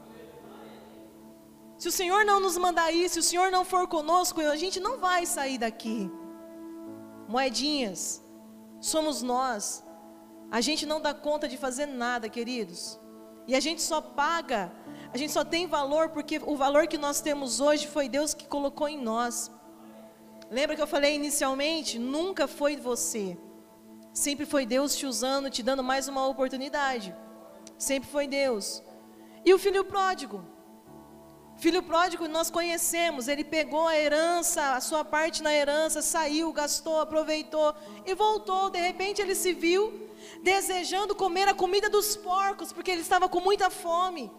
Se 1.83 1.89
o 1.89 1.91
Senhor 1.91 2.23
não 2.23 2.39
nos 2.39 2.57
mandar 2.57 2.93
isso, 2.93 3.15
se 3.15 3.19
o 3.19 3.29
Senhor 3.29 3.51
não 3.51 3.65
for 3.65 3.85
conosco, 3.89 4.39
a 4.39 4.55
gente 4.55 4.79
não 4.79 4.99
vai 4.99 5.25
sair 5.25 5.57
daqui. 5.57 6.09
Moedinhas, 7.27 8.23
somos 8.79 9.21
nós. 9.21 9.83
A 10.49 10.61
gente 10.61 10.85
não 10.85 11.01
dá 11.01 11.13
conta 11.13 11.45
de 11.45 11.57
fazer 11.57 11.85
nada, 11.85 12.29
queridos. 12.29 12.97
E 13.45 13.53
a 13.53 13.59
gente 13.59 13.81
só 13.81 13.99
paga, 13.99 14.71
a 15.11 15.17
gente 15.17 15.33
só 15.33 15.43
tem 15.43 15.67
valor 15.67 16.07
porque 16.11 16.39
o 16.45 16.55
valor 16.55 16.87
que 16.87 16.97
nós 16.97 17.19
temos 17.19 17.59
hoje 17.59 17.85
foi 17.85 18.07
Deus 18.07 18.33
que 18.33 18.47
colocou 18.47 18.87
em 18.87 18.97
nós. 18.97 19.51
Lembra 20.49 20.77
que 20.77 20.81
eu 20.81 20.87
falei 20.87 21.13
inicialmente? 21.15 21.99
Nunca 21.99 22.47
foi 22.47 22.77
você. 22.77 23.37
Sempre 24.13 24.45
foi 24.45 24.65
Deus 24.65 24.95
te 24.95 25.05
usando, 25.05 25.49
te 25.49 25.61
dando 25.61 25.83
mais 25.83 26.07
uma 26.07 26.25
oportunidade. 26.27 27.13
Sempre 27.77 28.07
foi 28.09 28.25
Deus. 28.25 28.81
E 29.43 29.53
o 29.53 29.59
filho 29.59 29.83
pródigo? 29.83 30.52
Filho 31.63 31.81
pródigo 31.81 32.27
nós 32.27 32.49
conhecemos, 32.51 33.29
ele 33.29 33.41
pegou 33.41 33.87
a 33.87 33.97
herança, 33.97 34.73
a 34.73 34.81
sua 34.81 35.05
parte 35.05 35.41
na 35.41 35.53
herança, 35.53 36.01
saiu, 36.01 36.51
gastou, 36.51 36.99
aproveitou 36.99 37.73
e 38.05 38.13
voltou. 38.13 38.69
De 38.69 38.81
repente 38.81 39.21
ele 39.21 39.33
se 39.33 39.53
viu 39.53 40.09
desejando 40.41 41.15
comer 41.15 41.47
a 41.47 41.53
comida 41.53 41.89
dos 41.89 42.17
porcos, 42.17 42.73
porque 42.73 42.91
ele 42.91 42.99
estava 42.99 43.29
com 43.29 43.39
muita 43.39 43.69
fome. 43.69 44.29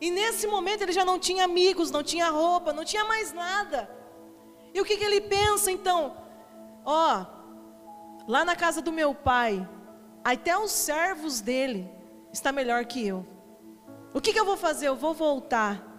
E 0.00 0.10
nesse 0.10 0.46
momento 0.46 0.80
ele 0.80 0.92
já 0.92 1.04
não 1.04 1.18
tinha 1.18 1.44
amigos, 1.44 1.90
não 1.90 2.02
tinha 2.02 2.30
roupa, 2.30 2.72
não 2.72 2.82
tinha 2.82 3.04
mais 3.04 3.30
nada. 3.30 3.86
E 4.72 4.80
o 4.80 4.86
que, 4.86 4.96
que 4.96 5.04
ele 5.04 5.20
pensa 5.20 5.70
então? 5.70 6.16
Ó, 6.82 7.20
oh, 7.20 8.26
lá 8.26 8.42
na 8.42 8.56
casa 8.56 8.80
do 8.80 8.90
meu 8.90 9.14
pai, 9.14 9.68
até 10.24 10.56
os 10.56 10.70
servos 10.70 11.42
dele 11.42 11.86
está 12.32 12.50
melhor 12.50 12.86
que 12.86 13.06
eu. 13.06 13.26
O 14.14 14.20
que, 14.22 14.32
que 14.32 14.40
eu 14.40 14.46
vou 14.46 14.56
fazer? 14.56 14.88
Eu 14.88 14.96
vou 14.96 15.12
voltar 15.12 15.92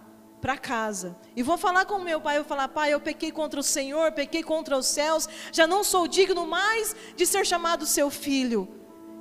para 0.46 0.56
casa. 0.56 1.16
E 1.34 1.42
vou 1.42 1.58
falar 1.58 1.86
com 1.86 1.98
meu 1.98 2.20
pai, 2.20 2.36
eu 2.36 2.44
vou 2.44 2.48
falar, 2.48 2.68
pai, 2.68 2.94
eu 2.94 3.00
pequei 3.00 3.32
contra 3.32 3.58
o 3.58 3.64
Senhor, 3.64 4.12
pequei 4.12 4.44
contra 4.44 4.78
os 4.78 4.86
céus, 4.86 5.28
já 5.50 5.66
não 5.66 5.82
sou 5.82 6.06
digno 6.06 6.46
mais 6.46 6.94
de 7.16 7.26
ser 7.26 7.44
chamado 7.44 7.84
seu 7.84 8.10
filho. 8.10 8.68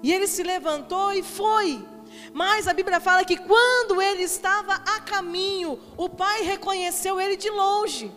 E 0.03 0.13
ele 0.13 0.27
se 0.27 0.43
levantou 0.43 1.11
e 1.13 1.23
foi. 1.23 1.83
Mas 2.31 2.67
a 2.67 2.73
Bíblia 2.73 2.99
fala 2.99 3.25
que 3.25 3.37
quando 3.37 3.99
ele 3.99 4.21
estava 4.21 4.75
a 4.75 4.99
caminho, 4.99 5.79
o 5.97 6.07
pai 6.07 6.43
reconheceu 6.43 7.19
ele 7.19 7.35
de 7.35 7.49
longe. 7.49 8.11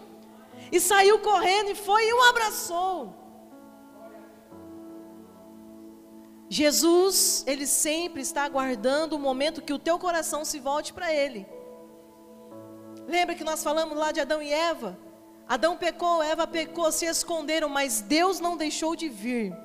E 0.70 0.78
saiu 0.78 1.18
correndo 1.20 1.70
e 1.70 1.74
foi 1.74 2.06
e 2.06 2.12
o 2.12 2.22
abraçou. 2.24 3.14
Jesus, 6.50 7.42
ele 7.46 7.66
sempre 7.66 8.20
está 8.20 8.42
aguardando 8.44 9.16
o 9.16 9.18
momento 9.18 9.62
que 9.62 9.72
o 9.72 9.78
teu 9.78 9.98
coração 9.98 10.44
se 10.44 10.60
volte 10.60 10.92
para 10.92 11.10
ele. 11.10 11.46
Lembra 13.08 13.34
que 13.34 13.42
nós 13.42 13.64
falamos 13.64 13.96
lá 13.96 14.12
de 14.12 14.20
Adão 14.20 14.42
e 14.42 14.52
Eva? 14.52 14.98
Adão 15.48 15.78
pecou, 15.78 16.22
Eva 16.22 16.46
pecou, 16.46 16.92
se 16.92 17.06
esconderam, 17.06 17.66
mas 17.66 18.02
Deus 18.02 18.38
não 18.38 18.54
deixou 18.54 18.94
de 18.94 19.08
vir. 19.08 19.56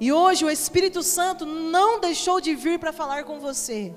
E 0.00 0.12
hoje 0.12 0.44
o 0.44 0.50
Espírito 0.50 1.04
Santo 1.04 1.46
não 1.46 2.00
deixou 2.00 2.40
de 2.40 2.52
vir 2.52 2.80
para 2.80 2.92
falar 2.92 3.22
com 3.22 3.38
você. 3.38 3.94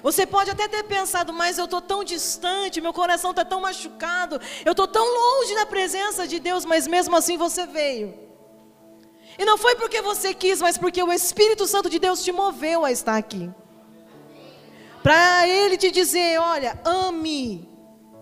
Você 0.00 0.24
pode 0.24 0.50
até 0.50 0.68
ter 0.68 0.84
pensado, 0.84 1.32
mas 1.32 1.58
eu 1.58 1.64
estou 1.64 1.82
tão 1.82 2.04
distante, 2.04 2.80
meu 2.80 2.92
coração 2.92 3.30
está 3.30 3.44
tão 3.44 3.60
machucado, 3.60 4.40
eu 4.64 4.70
estou 4.70 4.86
tão 4.86 5.04
longe 5.04 5.54
da 5.56 5.66
presença 5.66 6.26
de 6.26 6.38
Deus, 6.38 6.64
mas 6.64 6.86
mesmo 6.86 7.16
assim 7.16 7.36
você 7.36 7.66
veio. 7.66 8.14
E 9.36 9.44
não 9.44 9.58
foi 9.58 9.74
porque 9.74 10.00
você 10.00 10.32
quis, 10.32 10.60
mas 10.60 10.78
porque 10.78 11.02
o 11.02 11.12
Espírito 11.12 11.66
Santo 11.66 11.90
de 11.90 11.98
Deus 11.98 12.22
te 12.22 12.30
moveu 12.30 12.84
a 12.84 12.92
estar 12.92 13.16
aqui. 13.16 13.50
Para 15.02 15.46
Ele 15.46 15.76
te 15.76 15.90
dizer: 15.90 16.38
olha, 16.38 16.78
ame, 16.84 17.68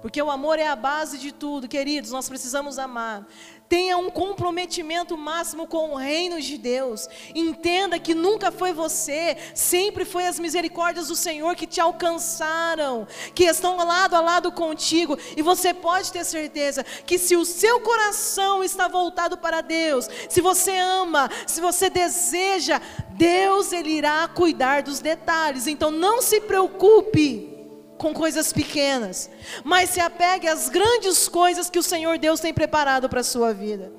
porque 0.01 0.22
o 0.22 0.31
amor 0.31 0.59
é 0.59 0.68
a 0.68 0.76
base 0.76 1.18
de 1.18 1.33
tudo, 1.33 1.68
queridos, 1.68 2.11
nós 2.11 2.29
precisamos 2.29 2.79
amar. 2.79 3.26
Tenha 3.69 3.99
um 3.99 4.09
comprometimento 4.09 5.16
máximo 5.16 5.66
com 5.66 5.91
o 5.91 5.97
reino 5.97 6.41
de 6.41 6.57
Deus. 6.57 7.07
Entenda 7.35 7.99
que 7.99 8.14
nunca 8.14 8.51
foi 8.51 8.73
você, 8.73 9.37
sempre 9.55 10.07
foi 10.07 10.27
as 10.27 10.39
misericórdias 10.39 11.09
do 11.09 11.16
Senhor 11.16 11.55
que 11.55 11.66
te 11.66 11.81
alcançaram, 11.81 13.07
que 13.35 13.45
estão 13.45 13.77
lado 13.77 14.14
a 14.14 14.21
lado 14.21 14.51
contigo. 14.51 15.19
E 15.37 15.43
você 15.43 15.75
pode 15.75 16.11
ter 16.11 16.25
certeza 16.25 16.83
que 16.83 17.19
se 17.19 17.37
o 17.37 17.45
seu 17.45 17.81
coração 17.81 18.64
está 18.64 18.89
voltado 18.89 19.37
para 19.37 19.61
Deus, 19.61 20.09
se 20.31 20.41
você 20.41 20.77
ama, 20.79 21.31
se 21.47 21.61
você 21.61 21.91
deseja, 21.91 22.81
Deus 23.11 23.73
ele 23.73 23.91
irá 23.91 24.27
cuidar 24.29 24.83
dos 24.83 25.01
detalhes. 25.01 25.66
Então 25.66 25.91
não 25.91 26.23
se 26.23 26.41
preocupe 26.41 27.58
com 27.99 28.15
coisas 28.15 28.53
pequenas, 28.53 29.29
mas 29.65 29.91
se 29.91 30.01
apegue 30.01 30.47
às 30.47 30.69
grandes 30.69 31.29
coisas 31.29 31.69
que 31.69 31.79
o 31.79 31.83
Senhor 31.83 32.19
Deus 32.19 32.41
tem 32.41 32.55
preparado 32.55 33.09
para 33.09 33.21
a 33.21 33.25
sua 33.25 33.53
vida. 33.53 33.93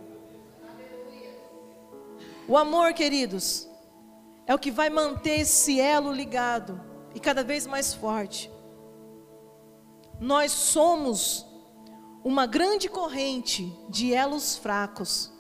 O 2.47 2.57
amor, 2.57 2.93
queridos, 2.93 3.67
é 4.47 4.55
o 4.55 4.59
que 4.59 4.71
vai 4.71 4.89
manter 4.89 5.41
esse 5.41 5.79
elo 5.79 6.11
ligado 6.11 6.81
e 7.13 7.19
cada 7.19 7.43
vez 7.43 7.67
mais 7.67 7.93
forte. 7.93 8.49
Nós 10.19 10.51
somos 10.51 11.45
uma 12.23 12.45
grande 12.45 12.89
corrente 12.89 13.71
de 13.89 14.13
elos 14.13 14.57
fracos. 14.57 15.31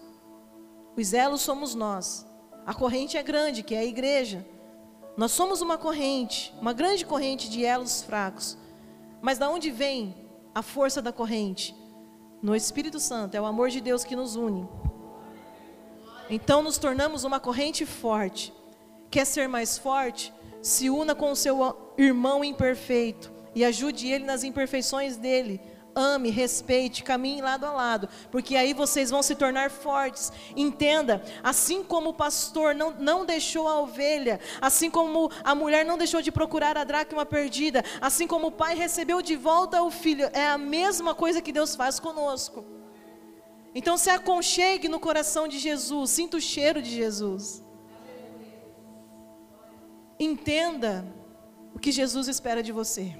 Os 0.95 1.13
elos 1.13 1.41
somos 1.41 1.73
nós. 1.73 2.25
A 2.65 2.73
corrente 2.73 3.17
é 3.17 3.23
grande, 3.23 3.63
que 3.63 3.73
é 3.73 3.79
a 3.79 3.85
igreja. 3.85 4.45
Nós 5.19 5.33
somos 5.33 5.61
uma 5.61 5.77
corrente, 5.77 6.55
uma 6.61 6.71
grande 6.71 7.05
corrente 7.05 7.49
de 7.49 7.65
elos 7.65 8.01
fracos. 8.01 8.57
Mas 9.21 9.37
da 9.37 9.49
onde 9.49 9.69
vem 9.69 10.15
a 10.55 10.61
força 10.61 11.01
da 11.01 11.11
corrente? 11.11 11.75
No 12.41 12.55
Espírito 12.55 13.01
Santo, 13.01 13.35
é 13.35 13.41
o 13.41 13.45
amor 13.45 13.69
de 13.69 13.81
Deus 13.81 14.05
que 14.05 14.15
nos 14.15 14.37
une. 14.37 14.65
Então 16.29 16.63
nos 16.63 16.77
tornamos 16.77 17.25
uma 17.25 17.37
corrente 17.37 17.85
forte. 17.85 18.53
Quer 19.11 19.25
ser 19.25 19.49
mais 19.49 19.77
forte? 19.77 20.33
Se 20.61 20.89
una 20.89 21.13
com 21.13 21.33
o 21.33 21.35
seu 21.35 21.93
irmão 21.97 22.41
imperfeito 22.41 23.29
e 23.53 23.65
ajude 23.65 24.07
ele 24.07 24.23
nas 24.23 24.45
imperfeições 24.45 25.17
dele 25.17 25.59
ame, 25.99 26.29
respeite, 26.29 27.03
caminhe 27.03 27.41
lado 27.41 27.65
a 27.65 27.71
lado, 27.71 28.07
porque 28.31 28.55
aí 28.55 28.73
vocês 28.73 29.09
vão 29.09 29.21
se 29.21 29.35
tornar 29.35 29.69
fortes. 29.69 30.31
Entenda, 30.55 31.21
assim 31.43 31.83
como 31.83 32.11
o 32.11 32.13
pastor 32.13 32.73
não, 32.73 32.91
não 32.91 33.25
deixou 33.25 33.67
a 33.67 33.81
ovelha, 33.81 34.39
assim 34.61 34.89
como 34.89 35.29
a 35.43 35.53
mulher 35.53 35.85
não 35.85 35.97
deixou 35.97 36.21
de 36.21 36.31
procurar 36.31 36.77
a 36.77 36.83
dracma 36.83 37.25
perdida, 37.25 37.83
assim 37.99 38.25
como 38.25 38.47
o 38.47 38.51
pai 38.51 38.75
recebeu 38.75 39.21
de 39.21 39.35
volta 39.35 39.83
o 39.83 39.91
filho, 39.91 40.29
é 40.33 40.47
a 40.47 40.57
mesma 40.57 41.13
coisa 41.13 41.41
que 41.41 41.51
Deus 41.51 41.75
faz 41.75 41.99
conosco. 41.99 42.65
Então 43.75 43.97
se 43.97 44.09
aconchegue 44.09 44.87
no 44.87 44.99
coração 44.99 45.47
de 45.47 45.59
Jesus, 45.59 46.09
sinta 46.11 46.37
o 46.37 46.41
cheiro 46.41 46.81
de 46.81 46.89
Jesus. 46.89 47.63
Entenda 50.19 51.05
o 51.73 51.79
que 51.79 51.91
Jesus 51.91 52.27
espera 52.27 52.63
de 52.63 52.71
você 52.71 53.15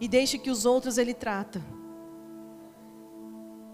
e 0.00 0.06
deixe 0.08 0.38
que 0.38 0.50
os 0.50 0.64
outros 0.64 0.98
ele 0.98 1.14
trata. 1.14 1.62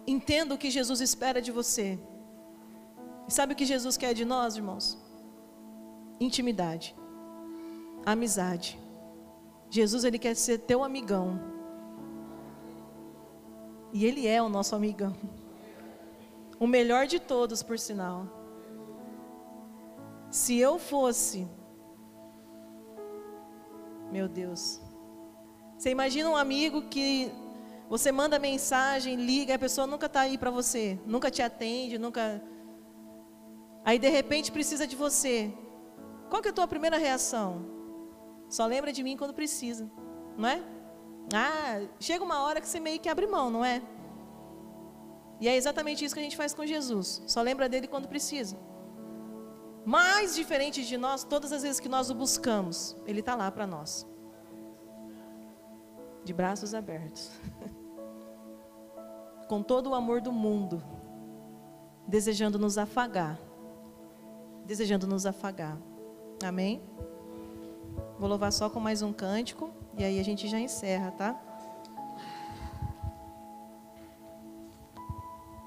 Entenda 0.07 0.55
o 0.55 0.59
que 0.59 0.71
Jesus 0.71 1.01
espera 1.01 1.41
de 1.41 1.51
você. 1.51 1.99
E 3.27 3.33
sabe 3.33 3.55
o 3.55 3.57
que 3.57 3.65
Jesus 3.65 3.97
quer 3.97 4.15
de 4.15 4.25
nós, 4.25 4.57
irmãos? 4.57 4.99
Intimidade, 6.21 6.95
amizade. 8.05 8.79
Jesus 9.71 10.05
ele 10.05 10.19
quer 10.19 10.35
ser 10.35 10.59
teu 10.59 10.85
amigão. 10.85 11.41
E 13.93 14.05
ele 14.05 14.27
é 14.27 14.43
o 14.43 14.49
nosso 14.49 14.75
amigão. 14.77 15.17
O 16.59 16.67
melhor 16.67 17.07
de 17.07 17.19
todos, 17.19 17.63
por 17.63 17.79
sinal. 17.79 18.27
Se 20.31 20.57
eu 20.59 20.79
fosse 20.79 21.49
meu 24.15 24.29
Deus, 24.29 24.81
você 25.85 25.91
imagina 25.91 26.31
um 26.31 26.35
amigo 26.35 26.81
que 26.89 27.31
você 27.91 28.11
manda 28.11 28.39
mensagem, 28.39 29.17
liga, 29.17 29.53
e 29.53 29.55
a 29.55 29.59
pessoa 29.59 29.87
nunca 29.87 30.07
está 30.07 30.21
aí 30.21 30.39
para 30.39 30.51
você, 30.51 30.99
nunca 31.05 31.31
te 31.31 31.43
atende, 31.43 31.99
nunca. 31.99 32.43
Aí 33.85 33.99
de 33.99 34.09
repente 34.09 34.51
precisa 34.51 34.87
de 34.87 34.97
você. 34.97 35.53
Qual 36.31 36.41
que 36.41 36.49
é 36.49 36.53
a 36.53 36.55
tua 36.55 36.67
primeira 36.67 36.97
reação? 36.97 37.67
Só 38.49 38.65
lembra 38.65 38.95
de 38.95 39.03
mim 39.03 39.15
quando 39.15 39.35
precisa, 39.35 39.91
não 40.39 40.49
é? 40.49 40.63
Ah, 41.35 41.83
chega 42.01 42.25
uma 42.25 42.43
hora 42.45 42.63
que 42.63 42.67
você 42.67 42.81
meio 42.81 42.99
que 42.99 43.11
abre 43.11 43.27
mão, 43.27 43.51
não 43.51 43.63
é? 43.63 43.83
E 45.39 45.47
é 45.47 45.55
exatamente 45.55 46.03
isso 46.03 46.15
que 46.15 46.21
a 46.23 46.25
gente 46.25 46.39
faz 46.39 46.55
com 46.55 46.65
Jesus. 46.65 47.23
Só 47.27 47.43
lembra 47.43 47.69
dele 47.69 47.89
quando 47.89 48.09
precisa. 48.09 48.57
Mais 49.85 50.35
diferente 50.35 50.83
de 50.83 50.97
nós, 50.97 51.25
todas 51.25 51.53
as 51.53 51.63
vezes 51.63 51.79
que 51.79 51.91
nós 51.91 52.09
o 52.09 52.15
buscamos, 52.15 52.97
ele 53.07 53.21
está 53.21 53.35
lá 53.35 53.51
para 53.51 53.67
nós 53.67 54.14
de 56.25 56.33
braços 56.33 56.75
abertos, 56.75 57.31
com 59.49 59.63
todo 59.63 59.91
o 59.91 59.95
amor 59.95 60.21
do 60.21 60.33
mundo, 60.33 60.83
desejando 62.07 62.59
nos 62.59 62.79
afagar, 62.79 63.39
desejando 64.65 65.07
nos 65.07 65.27
afagar. 65.27 65.79
Amém? 66.43 66.83
Vou 68.19 68.29
louvar 68.29 68.53
só 68.53 68.71
com 68.71 68.81
mais 68.81 69.03
um 69.03 69.13
cântico 69.13 69.71
e 69.97 70.05
aí 70.05 70.19
a 70.19 70.25
gente 70.25 70.49
já 70.49 70.59
encerra, 70.59 71.11
tá? 71.13 71.41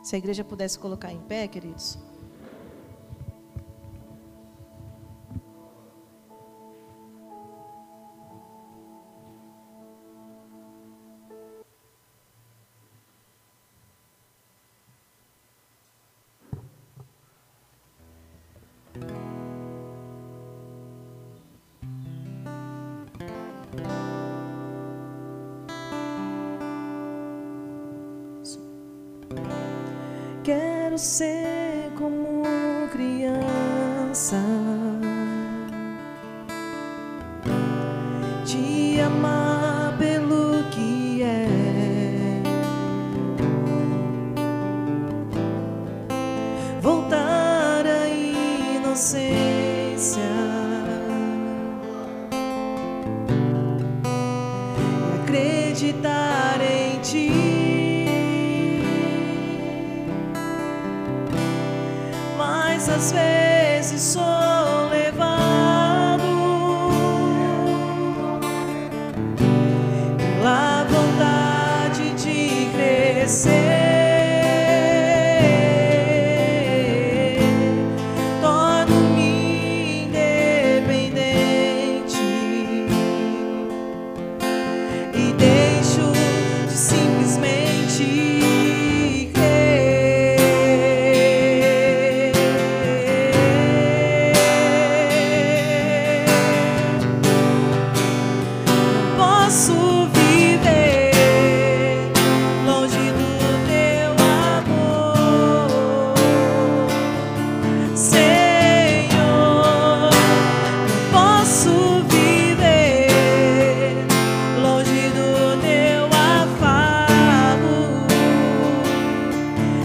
Se 0.01 0.16
a 0.16 0.18
igreja 0.18 0.43
pudesse 0.43 0.80
colocar 0.80 1.12
em 1.12 1.20
pé, 1.20 1.47
queridos. 1.47 1.99
Criança, 34.18 34.47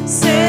Say 0.04 0.41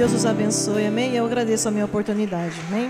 Deus 0.00 0.14
os 0.14 0.24
abençoe. 0.24 0.86
Amém. 0.86 1.14
Eu 1.14 1.26
agradeço 1.26 1.68
a 1.68 1.70
minha 1.70 1.84
oportunidade. 1.84 2.54
Amém. 2.70 2.89